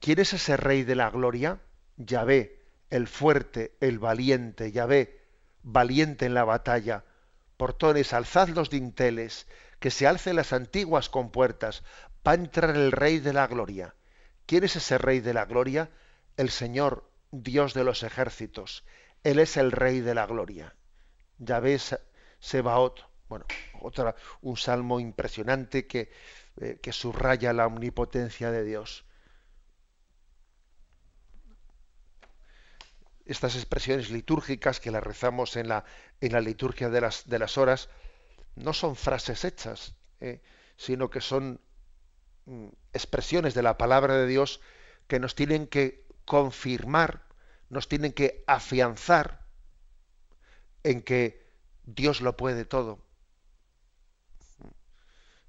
[0.00, 1.60] ¿Quién es ese rey de la gloria?
[1.96, 5.20] Yahvé, el fuerte, el valiente, Yahvé,
[5.62, 7.04] valiente en la batalla.
[7.56, 9.46] Portones, alzad los dinteles,
[9.80, 11.82] que se alcen las antiguas compuertas,
[12.26, 13.94] va a entrar el rey de la gloria.
[14.46, 15.90] ¿Quién es ese rey de la gloria?
[16.36, 18.84] El Señor, Dios de los ejércitos.
[19.24, 20.74] Él es el rey de la gloria.
[21.38, 21.78] Yahvé
[22.38, 23.04] Sebaot.
[23.28, 23.46] Bueno,
[23.80, 26.10] otra, un salmo impresionante que,
[26.60, 29.04] eh, que subraya la omnipotencia de Dios.
[33.26, 35.84] Estas expresiones litúrgicas que las rezamos en la,
[36.20, 37.88] en la liturgia de las, de las horas,
[38.54, 40.40] no son frases hechas, eh,
[40.76, 41.60] sino que son
[42.46, 44.60] mm, expresiones de la palabra de Dios
[45.08, 47.26] que nos tienen que confirmar,
[47.68, 49.44] nos tienen que afianzar
[50.84, 51.44] en que
[51.84, 53.00] Dios lo puede todo,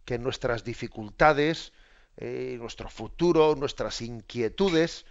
[0.04, 1.74] que nuestras dificultades,
[2.18, 5.06] eh, nuestro futuro, nuestras inquietudes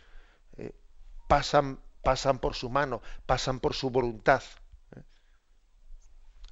[0.57, 0.73] eh,
[1.29, 4.40] pasan pasan por su mano, pasan por su voluntad.
[4.94, 5.02] ¿eh?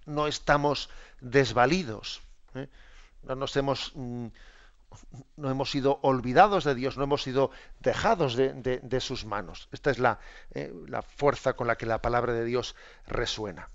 [0.05, 0.91] No estamos
[1.21, 2.23] desvalidos,
[2.57, 2.69] ¿eh?
[3.23, 4.27] no nos hemos, mm,
[5.37, 9.69] no hemos sido olvidados de Dios, no hemos sido dejados de, sus manos.
[9.71, 10.19] Esta es la,
[10.55, 10.73] ¿eh?
[10.89, 12.75] la fuerza con la que la palabra de Dios
[13.07, 13.71] resuena.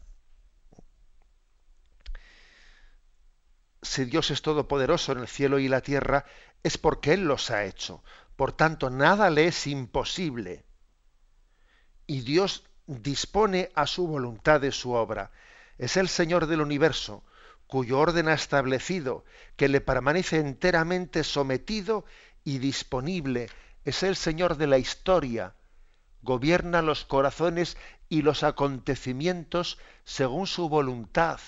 [3.81, 6.25] si Dios es todopoderoso en el cielo y la tierra,
[6.61, 8.03] es porque Él los ha hecho.
[8.35, 10.65] Por tanto, nada le es imposible
[12.09, 15.29] y Dios dispone a su voluntad de su obra.
[15.77, 17.23] Es el Señor del universo,
[17.67, 19.23] cuyo orden ha establecido,
[19.55, 22.05] que le permanece enteramente sometido
[22.43, 23.47] y disponible.
[23.85, 25.53] Es el Señor de la historia,
[26.23, 27.77] gobierna los corazones
[28.09, 31.39] y los acontecimientos según su voluntad.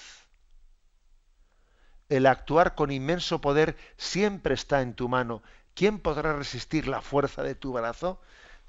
[2.08, 5.42] El actuar con inmenso poder siempre está en tu mano.
[5.74, 8.22] ¿Quién podrá resistir la fuerza de tu brazo?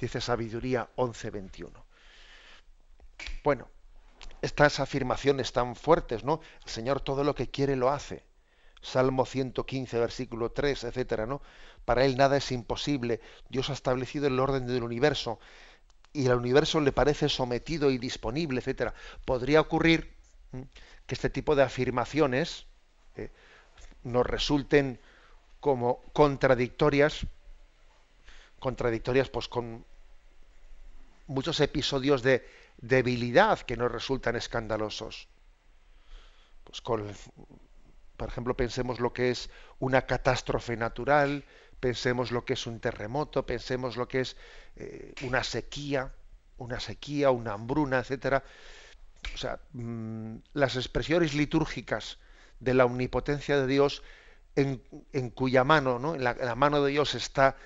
[0.02, 1.70] Dice Sabiduría 11:21.
[3.44, 3.68] Bueno,
[4.40, 6.40] estas afirmaciones tan fuertes, ¿no?
[6.64, 8.24] El Señor todo lo que quiere lo hace.
[8.80, 11.40] Salmo 115, versículo 3, etcétera, ¿no?
[11.84, 13.20] Para él nada es imposible.
[13.48, 15.38] Dios ha establecido el orden del universo
[16.12, 18.94] y el universo le parece sometido y disponible, etcétera.
[19.24, 20.16] Podría ocurrir
[21.06, 22.66] que este tipo de afirmaciones
[23.14, 23.30] eh,
[24.02, 24.98] nos resulten
[25.60, 27.24] como contradictorias,
[28.58, 29.86] contradictorias pues con
[31.32, 32.46] muchos episodios de
[32.78, 35.28] debilidad que nos resultan escandalosos.
[36.64, 37.10] Pues con,
[38.16, 41.44] por ejemplo, pensemos lo que es una catástrofe natural,
[41.80, 44.36] pensemos lo que es un terremoto, pensemos lo que es
[44.76, 46.12] eh, una sequía,
[46.58, 48.44] una sequía, una hambruna, etcétera.
[49.34, 52.18] O sea, mm, las expresiones litúrgicas
[52.60, 54.02] de la omnipotencia de Dios,
[54.54, 54.80] en,
[55.30, 56.14] cuya mano, ¿no?
[56.14, 57.56] en, la, mano de Dios está,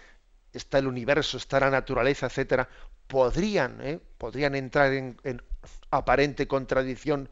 [0.52, 2.68] está el universo, está la naturaleza, etcétera,
[3.06, 4.00] podrían, ¿eh?
[4.18, 5.42] podrían entrar en,
[5.90, 7.28] aparente contradicción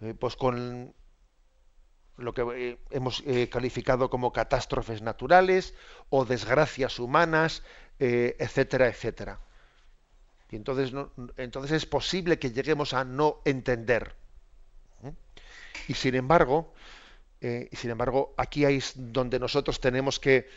[0.00, 0.94] eh, pues con
[2.16, 5.74] lo que eh, hemos calificado como catástrofes naturales
[6.10, 7.62] o desgracias humanas,
[7.98, 9.40] etcétera, etcétera.
[10.50, 10.92] Y entonces,
[11.36, 14.14] entonces es posible que lleguemos a no entender.
[15.88, 16.74] Y sin embargo,
[17.40, 20.48] sin embargo, aquí es donde nosotros tenemos que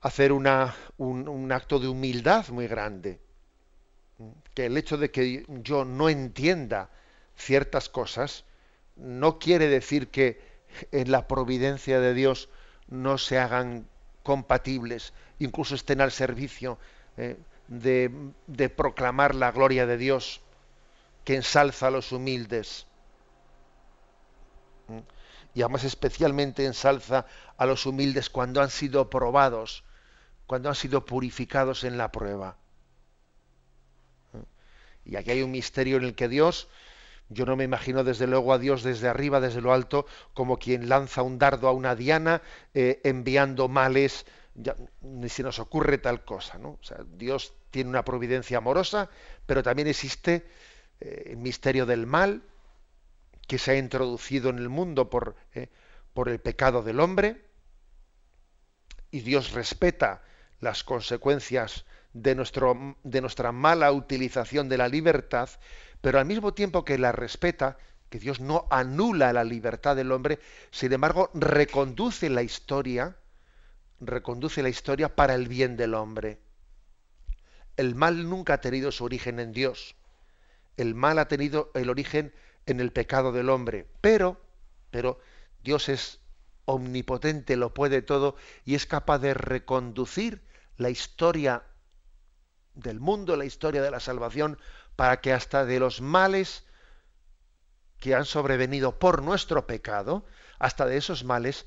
[0.00, 3.20] hacer una, un acto de humildad muy grande
[4.54, 6.90] que el hecho de que yo no entienda
[7.36, 8.44] ciertas cosas
[8.96, 10.40] no quiere decir que
[10.92, 12.48] en la providencia de Dios
[12.88, 13.86] no se hagan
[14.22, 16.78] compatibles, incluso estén al servicio
[17.16, 17.36] eh,
[17.68, 20.40] de, proclamar la gloria de Dios,
[21.24, 22.86] que ensalza a los humildes.
[24.88, 24.98] ¿Mm?
[25.54, 29.84] Y además especialmente ensalza a los humildes cuando han sido probados,
[30.46, 32.56] cuando han sido purificados en la prueba.
[35.04, 36.68] Y aquí hay un misterio en el que Dios,
[37.28, 40.88] yo no me imagino desde luego a Dios desde arriba, desde lo alto, como quien
[40.88, 42.42] lanza un dardo a una diana
[42.74, 44.26] eh, enviando males,
[45.00, 46.58] ni se nos ocurre tal cosa.
[46.58, 46.78] ¿no?
[47.16, 49.08] Dios tiene una providencia amorosa,
[49.46, 50.46] pero también existe
[51.00, 52.42] eh, el misterio del mal
[53.46, 55.68] que se ha introducido en el mundo por, eh,
[56.12, 57.44] por el pecado del hombre,
[59.12, 60.22] y Dios respeta
[60.60, 65.48] las consecuencias de, nuestro, de nuestra mala utilización de la libertad,
[66.00, 70.40] pero al mismo tiempo que la respeta, que Dios no anula la libertad del hombre,
[70.70, 73.16] sin embargo reconduce la historia,
[74.00, 76.40] reconduce la historia para el bien del hombre.
[77.76, 79.94] El mal nunca ha tenido su origen en Dios.
[80.76, 82.32] El mal ha tenido el origen
[82.66, 84.40] en el pecado del hombre, pero
[84.90, 85.20] pero
[85.62, 86.20] Dios es
[86.64, 90.42] omnipotente, lo puede todo y es capaz de reconducir
[90.76, 91.64] la historia
[92.74, 94.58] del mundo, la historia de la salvación,
[94.96, 96.64] para que hasta de los males
[97.98, 100.24] que han sobrevenido por nuestro pecado,
[100.58, 101.66] hasta de esos males,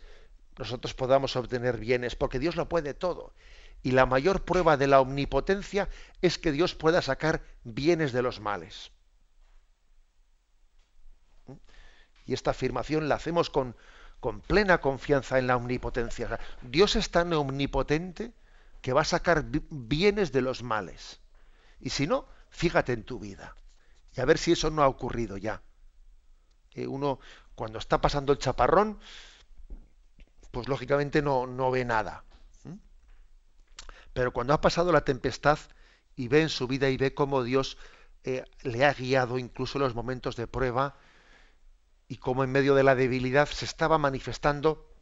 [0.57, 3.33] nosotros podamos obtener bienes, porque Dios lo puede todo.
[3.81, 5.89] Y la mayor prueba de la omnipotencia
[6.21, 8.91] es que Dios pueda sacar bienes de los males.
[12.25, 13.75] Y esta afirmación la hacemos con,
[14.19, 16.39] con plena confianza en la omnipotencia.
[16.61, 18.31] Dios es tan omnipotente
[18.83, 21.21] que va a sacar bienes de los males.
[21.79, 23.55] Y si no, fíjate en tu vida.
[24.13, 25.63] Y a ver si eso no ha ocurrido ya.
[26.75, 27.19] uno,
[27.55, 28.99] cuando está pasando el chaparrón,
[30.51, 32.25] pues lógicamente no, no ve nada.
[34.11, 35.59] Pero cuando ha pasado la tempestad
[36.17, 37.77] y ve en su vida y ve cómo Dios
[38.25, 40.97] eh, le ha guiado incluso en los momentos de prueba
[42.09, 44.93] y cómo en medio de la debilidad se estaba manifestando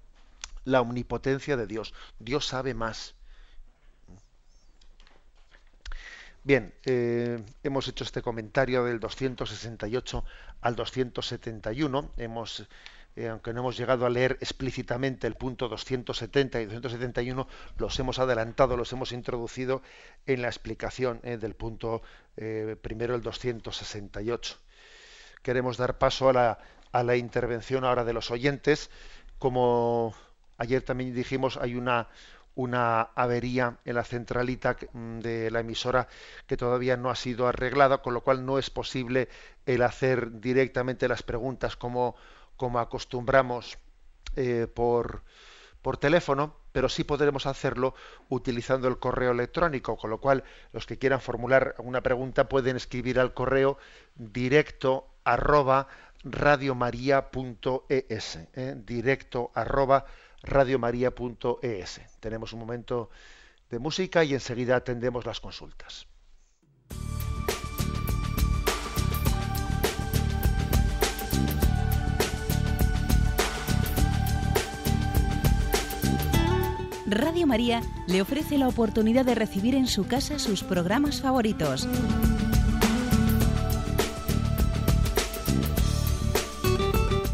[0.65, 1.95] la omnipotencia de Dios.
[2.19, 3.15] Dios sabe más.
[6.43, 10.25] Bien, eh, hemos hecho este comentario del 268
[10.61, 12.11] al 271.
[12.17, 12.67] Hemos,
[13.15, 18.17] eh, aunque no hemos llegado a leer explícitamente el punto 270 y 271, los hemos
[18.17, 19.83] adelantado, los hemos introducido
[20.25, 22.01] en la explicación eh, del punto
[22.81, 24.57] primero, el 268.
[25.43, 26.59] Queremos dar paso a la,
[26.91, 28.89] a la intervención ahora de los oyentes.
[29.37, 30.15] Como
[30.57, 32.07] ayer también dijimos, hay una
[32.55, 36.07] una avería en la centralita mm, de la emisora
[36.47, 39.29] que todavía no ha sido arreglada, con lo cual no es posible
[39.65, 42.15] el hacer directamente las preguntas como,
[42.57, 43.77] como acostumbramos
[44.35, 45.23] eh, por,
[45.81, 47.93] por teléfono, pero sí podremos hacerlo
[48.29, 50.43] utilizando el correo electrónico, con lo cual
[50.73, 53.77] los que quieran formular una pregunta pueden escribir al correo
[54.15, 55.87] directo arroba
[56.23, 58.75] radiomaria.es, ¿eh?
[58.77, 60.05] directo arroba
[60.43, 62.01] radiomaria.es.
[62.19, 63.09] Tenemos un momento
[63.69, 66.07] de música y enseguida atendemos las consultas.
[77.11, 81.85] Radio María le ofrece la oportunidad de recibir en su casa sus programas favoritos.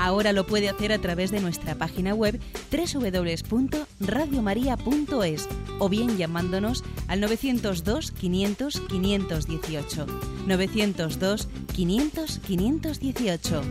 [0.07, 2.39] Ahora lo puede hacer a través de nuestra página web
[2.71, 5.49] www.radiomaria.es
[5.79, 10.05] o bien llamándonos al 902 500 518.
[10.47, 13.61] 902 500 518.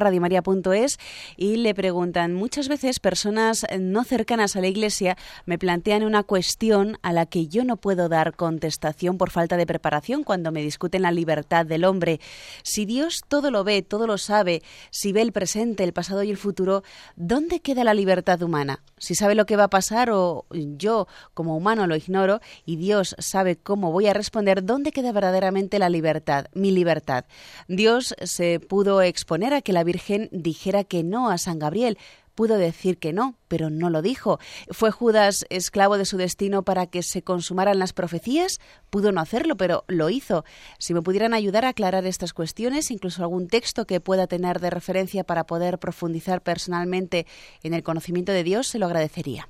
[1.38, 5.18] y le preguntan, muchas veces personas eh, no cercanas a la Iglesia
[5.48, 9.66] me plantean una cuestión a la que yo no puedo dar contestación por falta de
[9.66, 12.20] preparación cuando me discuten la libertad del hombre.
[12.62, 14.62] Si Dios todo lo ve, todo lo sabe,
[14.92, 16.84] si ve el presente, el pasado y el futuro,
[17.16, 18.84] ¿dónde queda la libertad humana?
[19.00, 23.16] Si sabe lo que va a pasar o yo como humano lo ignoro y Dios
[23.18, 27.24] sabe cómo voy a responder, ¿dónde queda verdaderamente la libertad, mi libertad.
[27.70, 31.98] Dios se pudo exponer a que la Virgen dijera que no a San Gabriel,
[32.36, 34.40] pudo decir que no, pero no lo dijo.
[34.72, 38.60] ¿Fue Judas esclavo de su destino para que se consumaran las profecías?
[38.90, 40.44] Pudo no hacerlo, pero lo hizo.
[40.78, 44.72] Si me pudieran ayudar a aclarar estas cuestiones, incluso algún texto que pueda tener de
[44.72, 47.28] referencia para poder profundizar personalmente
[47.62, 49.48] en el conocimiento de Dios, se lo agradecería.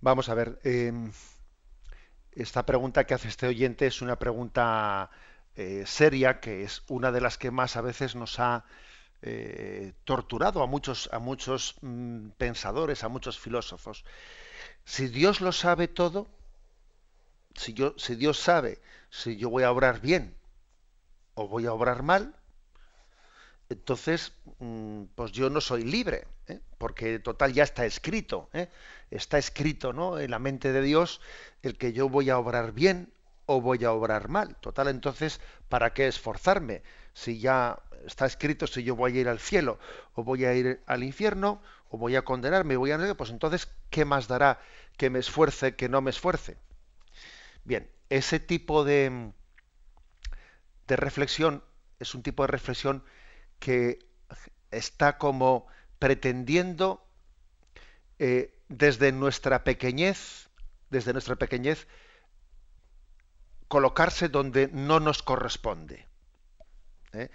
[0.00, 0.58] Vamos a ver.
[0.64, 1.10] Em,
[2.36, 5.10] esta pregunta que hace este oyente es una pregunta
[5.56, 8.64] eh, seria, que es una de las que más a veces nos ha
[9.22, 14.04] eh, torturado a muchos, a muchos mm, pensadores, a muchos filósofos.
[14.84, 16.28] Si Dios lo sabe todo,
[17.54, 18.80] si, yo, si Dios sabe
[19.10, 20.36] si yo voy a obrar bien
[21.34, 22.36] o voy a obrar mal,
[23.68, 26.60] entonces mm, pues yo no soy libre, ¿eh?
[26.78, 28.68] porque total ya está escrito, ¿eh?
[29.10, 30.18] está escrito ¿no?
[30.18, 31.20] en la mente de Dios
[31.62, 33.12] el que yo voy a obrar bien
[33.46, 34.56] o voy a obrar mal.
[34.56, 36.82] Total, entonces, ¿para qué esforzarme?
[37.14, 39.78] Si ya está escrito si yo voy a ir al cielo
[40.14, 44.04] o voy a ir al infierno o voy a condenarme, voy a pues entonces, ¿qué
[44.04, 44.60] más dará
[44.96, 46.56] que me esfuerce, que no me esfuerce?
[47.64, 49.32] Bien, ese tipo de,
[50.86, 51.62] de reflexión
[51.98, 53.02] es un tipo de reflexión
[53.58, 53.98] que
[54.70, 55.66] está como
[55.98, 57.06] pretendiendo
[58.18, 60.48] eh, desde nuestra pequeñez,
[60.90, 61.86] desde nuestra pequeñez,
[63.68, 66.06] colocarse donde no nos corresponde.
[67.12, 67.30] ¿eh?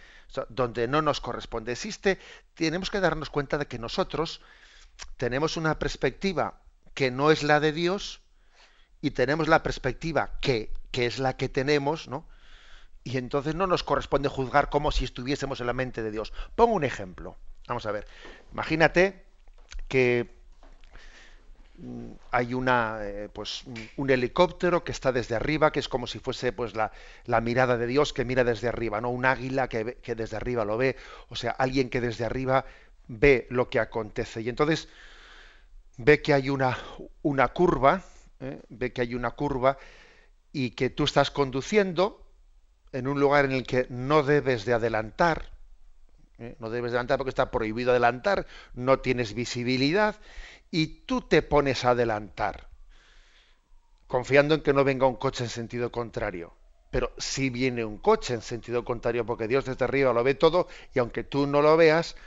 [0.49, 1.73] donde no nos corresponde.
[1.73, 2.19] Existe,
[2.53, 4.41] tenemos que darnos cuenta de que nosotros
[5.17, 6.61] tenemos una perspectiva
[6.93, 8.21] que no es la de Dios
[9.01, 12.27] y tenemos la perspectiva que, que es la que tenemos, ¿no?
[13.03, 16.33] Y entonces no nos corresponde juzgar como si estuviésemos en la mente de Dios.
[16.55, 17.35] Pongo un ejemplo.
[17.67, 18.07] Vamos a ver.
[18.51, 19.23] Imagínate
[19.87, 20.29] que
[21.77, 23.63] mm, hay una eh, pues
[23.97, 26.91] un helicóptero que está desde arriba que es como si fuese pues la,
[27.25, 30.65] la mirada de Dios que mira desde arriba no un águila que, que, desde arriba
[30.65, 30.95] lo ve
[31.29, 32.65] o sea alguien que desde arriba
[33.07, 34.87] ve lo que acontece y entonces
[35.97, 36.77] ve que hay una
[37.21, 38.03] una curva
[38.39, 38.61] ¿eh?
[38.69, 39.77] ve que hay una curva
[40.53, 42.20] y que tú estás conduciendo
[42.91, 45.51] en un lugar en el que no debes de adelantar,
[46.39, 46.55] ¿eh?
[46.59, 50.15] no debes de adelantar porque está prohibido adelantar, no tienes visibilidad
[50.71, 52.67] y tú te pones a adelantar,
[54.07, 56.53] confiando en que no venga un coche en sentido contrario.
[56.89, 60.67] Pero si viene un coche en sentido contrario, porque Dios desde arriba lo ve todo,
[60.93, 62.17] y aunque tú no lo veas,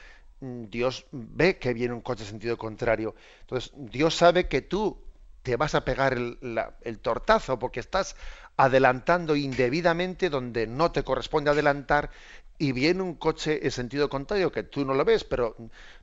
[0.41, 3.15] mm, Dios ve que viene un coche en sentido contrario.
[3.43, 4.99] Entonces, Dios sabe que tú
[5.45, 8.17] te vas a pegar el, tortazo porque estás
[8.57, 12.11] adelantando indebidamente donde no te corresponde adelantar
[12.57, 15.55] y viene un coche en sentido contrario que tú no lo ves, pero,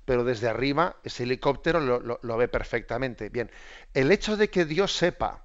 [0.05, 3.29] pero desde arriba ese helicóptero lo, ve perfectamente.
[3.29, 3.49] Bien,
[3.95, 5.43] el hecho de que Dios sepa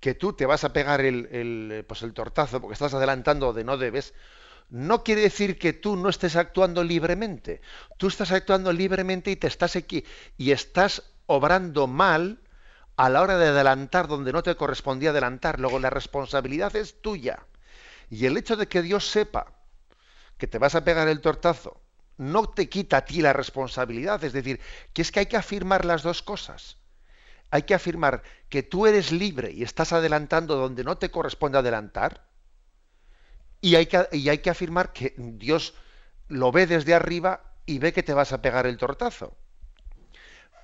[0.00, 3.78] que tú te vas a pegar el, pues el tortazo porque estás adelantando donde no
[3.78, 4.12] debes,
[4.70, 7.60] no quiere decir que tú no estés actuando libremente.
[7.96, 10.04] Tú estás actuando libremente y te estás aquí
[10.36, 12.40] y estás obrando mal
[12.98, 15.60] a la hora de adelantar donde no te correspondía adelantar.
[15.60, 17.46] Luego la responsabilidad es tuya.
[18.10, 19.52] Y el hecho de que Dios sepa
[20.36, 21.80] que te vas a pegar el tortazo
[22.16, 24.22] no te quita a ti la responsabilidad.
[24.24, 24.60] Es decir,
[24.92, 26.76] que es que hay que afirmar las dos cosas.
[27.52, 32.26] Hay que afirmar que tú eres libre y estás adelantando donde no te corresponde adelantar.
[33.60, 35.74] Y hay que, y hay que afirmar que Dios
[36.26, 39.36] lo ve desde arriba y ve que te vas a pegar el tortazo.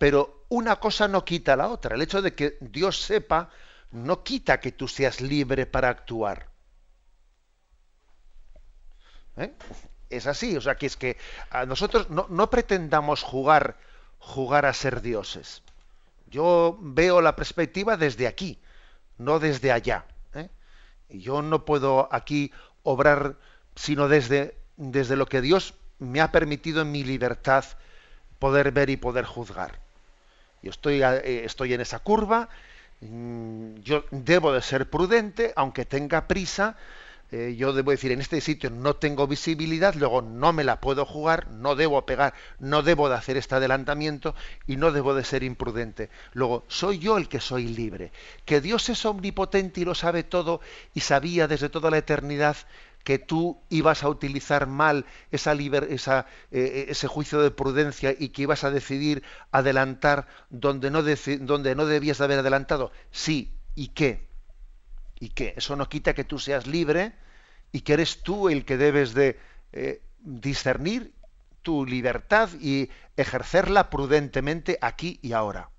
[0.04, 1.94] Pero una cosa no quita la otra.
[1.94, 3.48] El hecho de que Dios sepa
[3.90, 6.50] no quita que tú seas libre para actuar.
[9.38, 9.54] ¿Eh?
[10.10, 11.16] Es así, o sea que es que
[11.48, 13.78] a nosotros no, pretendamos jugar,
[14.18, 15.62] jugar a ser dioses.
[16.26, 18.60] Yo veo la perspectiva desde aquí,
[19.16, 20.04] no desde allá.
[20.34, 20.50] ¿eh?
[21.08, 22.52] Y yo no puedo aquí
[22.82, 23.36] obrar
[23.74, 27.64] sino desde, desde lo que Dios me ha permitido en mi libertad
[28.38, 29.82] poder ver y poder juzgar.
[30.64, 32.48] Yo estoy, eh, estoy en esa curva,
[33.02, 36.78] mm, yo debo de ser prudente, aunque tenga prisa,
[37.32, 41.04] eh, yo debo decir, en este sitio no tengo visibilidad, luego no me la puedo
[41.04, 44.34] jugar, no debo pegar, no debo de hacer este adelantamiento
[44.66, 46.08] y no debo de ser imprudente.
[46.32, 48.10] Luego, soy yo el que soy libre.
[48.46, 50.62] Que Dios es omnipotente y lo sabe todo
[50.94, 52.56] y sabía desde toda la eternidad
[53.04, 58.42] que tú ibas a utilizar mal esa, esa eh, ese juicio de prudencia y que
[58.42, 62.90] ibas a decidir adelantar donde no, donde no debías de haber adelantado.
[63.10, 64.26] Sí, ¿y qué?
[65.20, 65.54] ¿Y qué?
[65.56, 67.12] Eso no quita que tú seas libre
[67.72, 69.38] y que eres tú el que debes de
[69.72, 71.12] eh, discernir
[71.62, 75.70] tu libertad y ejercerla prudentemente aquí y ahora.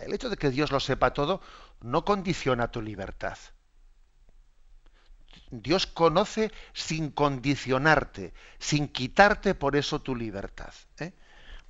[0.00, 1.40] el hecho de que Dios lo sepa todo
[1.80, 3.38] no condiciona tu libertad.
[5.62, 10.72] Dios conoce sin condicionarte, sin quitarte por eso tu libertad.
[10.98, 11.12] ¿eh?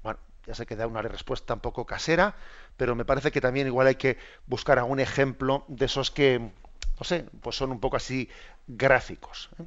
[0.02, 2.36] Bueno, ya sé que da una respuesta un poco casera,
[2.76, 7.04] pero me parece que también igual hay que buscar algún ejemplo de esos que, no
[7.04, 8.28] sé, pues son un poco así
[8.66, 9.50] gráficos.
[9.58, 9.64] ¿eh?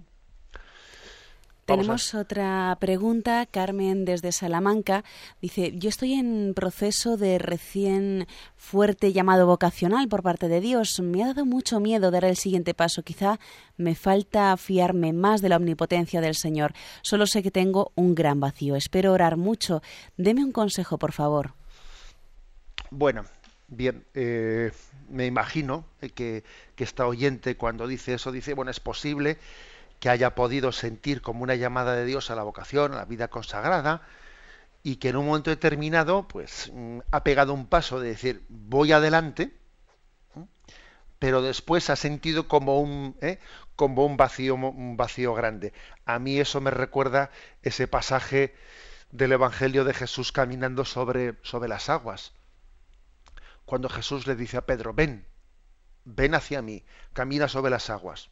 [1.68, 5.04] Tenemos otra pregunta, Carmen desde Salamanca.
[5.42, 11.02] Dice, yo estoy en proceso de recién fuerte llamado vocacional por parte de Dios.
[11.02, 13.04] Me ha dado mucho miedo dar el siguiente paso.
[13.04, 13.38] Quizá
[13.76, 16.72] me falta fiarme más de la omnipotencia del Señor.
[17.02, 18.78] Solo sé que tengo un gran vacío.
[18.78, 19.82] Espero orar mucho.
[20.16, 21.54] Deme un consejo, por favor.
[22.92, 23.26] Bueno,
[23.68, 24.72] bien, eh,
[25.10, 25.84] me imagino
[26.16, 26.46] que,
[26.78, 29.38] que esta oyente cuando dice eso dice, bueno, es posible
[30.00, 33.30] que haya podido sentir como una llamada de Dios a la vocación, a la vida
[33.30, 34.02] consagrada,
[34.84, 38.92] y que en un momento determinado, pues, mm, ha pegado un paso de decir, voy
[38.92, 39.54] adelante,
[41.20, 43.40] pero después ha sentido como un, ¿eh?
[43.76, 45.74] como un vacío, un vacío grande.
[46.06, 47.32] A mí eso me recuerda
[47.64, 48.56] ese pasaje
[49.12, 52.34] del Evangelio de Jesús caminando sobre, sobre las aguas.
[53.66, 55.28] Cuando Jesús le dice a Pedro, ven,
[56.06, 58.30] ven hacia mí, camina sobre las aguas.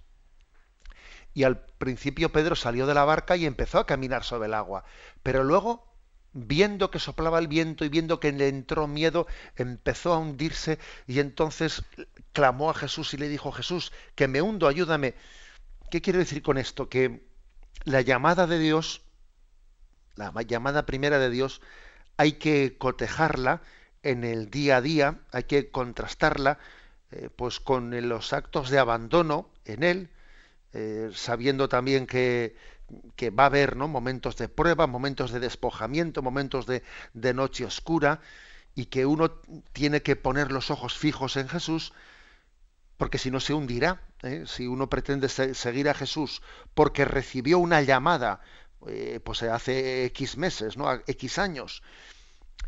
[1.36, 4.86] Y al principio Pedro salió de la barca y empezó a caminar sobre el agua.
[5.22, 5.86] Pero luego,
[6.32, 9.28] viendo que soplaba el viento y viendo que le entró miedo,
[9.58, 11.84] empezó a hundirse y entonces
[12.32, 15.14] clamó a Jesús y le dijo, Jesús, que me hundo, ayúdame.
[15.92, 16.88] ¿Qué quiero decir con esto?
[16.88, 17.28] Que
[17.84, 19.02] la llamada de Dios,
[20.16, 21.62] la llamada primera de Dios,
[22.16, 23.62] hay que cotejarla
[24.04, 26.60] en el día a día, hay que contrastarla
[27.12, 30.10] eh, pues con los actos de abandono en él,
[30.78, 32.54] eh, sabiendo también que,
[33.30, 33.88] va a haber ¿no?
[33.88, 38.20] momentos de prueba, momentos de despojamiento, momentos de, noche oscura,
[38.76, 39.32] y que uno
[39.72, 41.94] tiene que poner los ojos fijos en Jesús,
[42.98, 44.02] porque si no se hundirá.
[44.22, 44.44] ¿eh?
[44.48, 46.42] Si uno pretende seguir a Jesús
[46.74, 48.42] porque recibió una llamada,
[48.88, 50.92] eh, pues hace X meses, ¿no?
[51.08, 51.84] X años,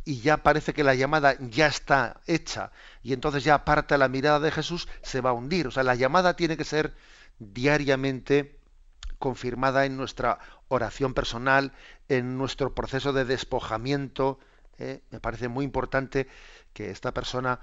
[0.05, 2.71] y ya parece que la llamada ya está hecha,
[3.03, 5.67] y entonces ya aparta la mirada de Jesús, se va a hundir.
[5.67, 6.95] O sea, la llamada tiene que ser
[7.39, 8.59] diariamente
[9.19, 11.73] confirmada en nuestra oración personal,
[12.09, 14.39] en nuestro proceso de despojamiento.
[14.77, 15.01] ¿eh?
[15.09, 16.27] Me parece muy importante
[16.73, 17.59] que esta persona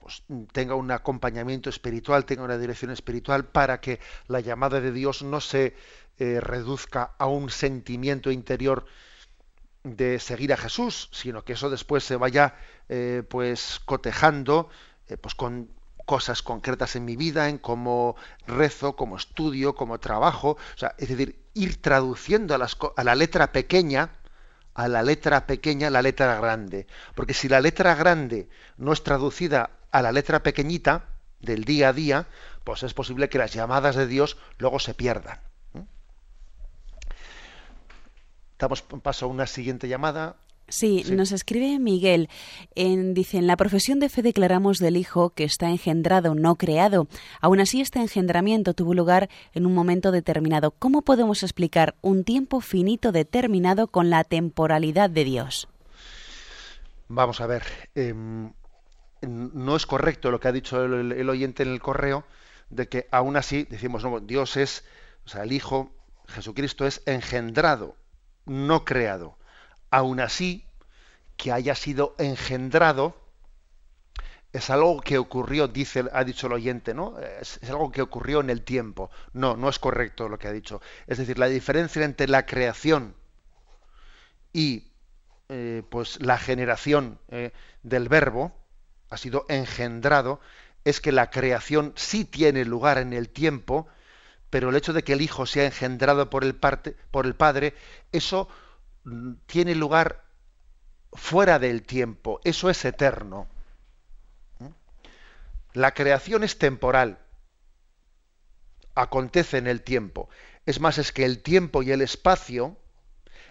[0.00, 5.22] pues, tenga un acompañamiento espiritual, tenga una dirección espiritual para que la llamada de Dios
[5.22, 5.74] no se
[6.18, 8.84] eh, reduzca a un sentimiento interior
[9.82, 12.54] de seguir a Jesús, sino que eso después se vaya
[12.88, 14.68] eh, pues cotejando
[15.22, 15.68] pues con
[16.10, 21.08] cosas concretas en mi vida, en cómo rezo, cómo estudio, cómo trabajo, o sea, es
[21.08, 24.10] decir, ir traduciendo a, las, a la letra pequeña,
[24.74, 29.70] a la letra pequeña, la letra grande, porque si la letra grande no es traducida
[29.92, 31.04] a la letra pequeñita
[31.38, 32.26] del día a día,
[32.64, 35.38] pues es posible que las llamadas de Dios luego se pierdan.
[38.58, 40.34] Damos paso a una siguiente llamada.
[40.70, 42.28] Sí, nos escribe Miguel.
[42.74, 47.08] En, dice, en la profesión de fe declaramos del Hijo que está engendrado, no creado.
[47.40, 50.70] Aún así, este engendramiento tuvo lugar en un momento determinado.
[50.70, 55.68] ¿Cómo podemos explicar un tiempo finito determinado con la temporalidad de Dios?
[57.08, 57.64] Vamos a ver.
[57.96, 58.52] Em,
[59.22, 62.24] no es correcto lo que ha dicho el, oyente en el correo,
[62.70, 64.84] de que aún así decimos, no, Dios es,
[65.26, 65.90] o sea, el Hijo,
[66.28, 67.96] Jesucristo es engendrado
[68.46, 69.36] no creado.
[69.90, 70.64] Aún así,
[71.36, 73.16] que haya sido engendrado
[74.52, 77.18] es algo que ocurrió, dice, ha dicho el oyente, ¿no?
[77.18, 79.10] Es, algo que ocurrió en el tiempo.
[79.32, 80.80] No, no es correcto lo que ha dicho.
[81.06, 83.14] Es decir, la diferencia entre la creación
[84.52, 84.88] y
[85.48, 88.52] eh, pues la generación eh, del verbo
[89.08, 90.40] ha sido engendrado,
[90.84, 93.86] es que la creación sí tiene lugar en el tiempo,
[94.48, 97.74] pero el hecho de que el Hijo sea engendrado por el, por el Padre,
[98.10, 98.48] eso
[99.46, 100.24] tiene lugar
[101.12, 103.48] fuera del tiempo, eso es eterno.
[105.72, 107.18] La creación es temporal,
[108.94, 110.28] acontece en el tiempo.
[110.66, 112.76] Es más, es que el tiempo y el espacio,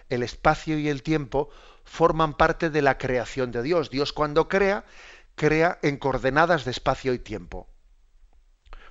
[0.08, 1.50] el espacio y el tiempo
[1.84, 3.90] forman parte de la creación de Dios.
[3.90, 4.84] Dios cuando crea,
[5.34, 7.68] crea en coordenadas de espacio y tiempo.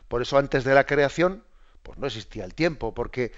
[0.08, 1.44] Por eso antes de la creación
[1.84, 3.32] pues no existía el tiempo, porque,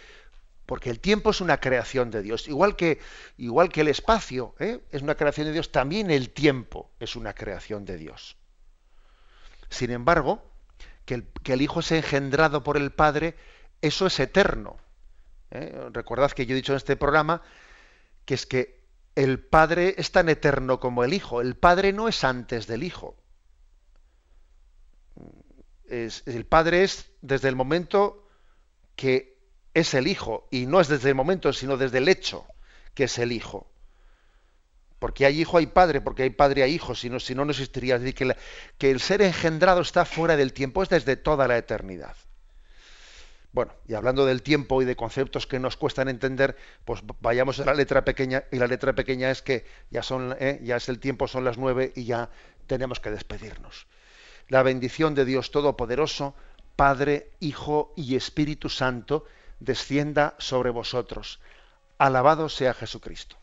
[0.66, 2.48] porque el tiempo es una creación de Dios.
[2.48, 3.00] Igual que,
[3.38, 4.80] igual que el espacio ¿eh?
[4.92, 8.38] es una creación de Dios, también el tiempo es una creación de Dios.
[9.70, 10.44] Sin embargo,
[11.06, 13.36] que el, que el Hijo sea engendrado por el Padre,
[13.82, 14.78] eso es eterno.
[15.52, 15.90] ¿eh?
[15.92, 17.42] Recordad que yo he dicho en este programa
[18.26, 18.82] que es que
[19.16, 21.42] el Padre es tan eterno como el Hijo.
[21.42, 23.18] El Padre no es antes del Hijo.
[25.86, 28.26] Es, el Padre es desde el momento
[28.96, 29.31] que
[29.74, 32.46] es el Hijo, y no es desde el momento, sino desde el hecho
[32.94, 33.68] que es el Hijo.
[35.00, 37.50] Porque hay hijo, hay padre, porque hay padre, hay hijo, si no, si no, no
[37.50, 37.96] existiría.
[37.96, 38.36] Es decir, que,
[38.78, 42.16] que el ser engendrado está fuera del tiempo, es desde toda la eternidad.
[43.52, 46.56] Bueno, y hablando del tiempo y de conceptos que nos cuestan entender,
[46.86, 50.60] pues vayamos a la letra pequeña, y la letra pequeña es que ya son, eh,
[50.62, 52.30] ya es el tiempo, son las nueve y ya
[52.68, 53.88] tenemos que despedirnos.
[54.48, 56.36] La bendición de Dios Todopoderoso,
[56.76, 59.26] Padre, Hijo y Espíritu Santo,
[59.62, 61.40] descienda sobre vosotros.
[61.98, 63.38] Alabado sea Jesucristo.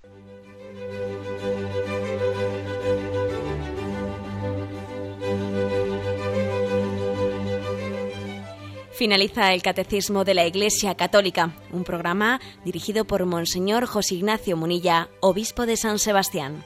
[8.92, 15.08] Finaliza el Catecismo de la Iglesia Católica, un programa dirigido por Monseñor José Ignacio Munilla,
[15.20, 16.64] obispo de San Sebastián.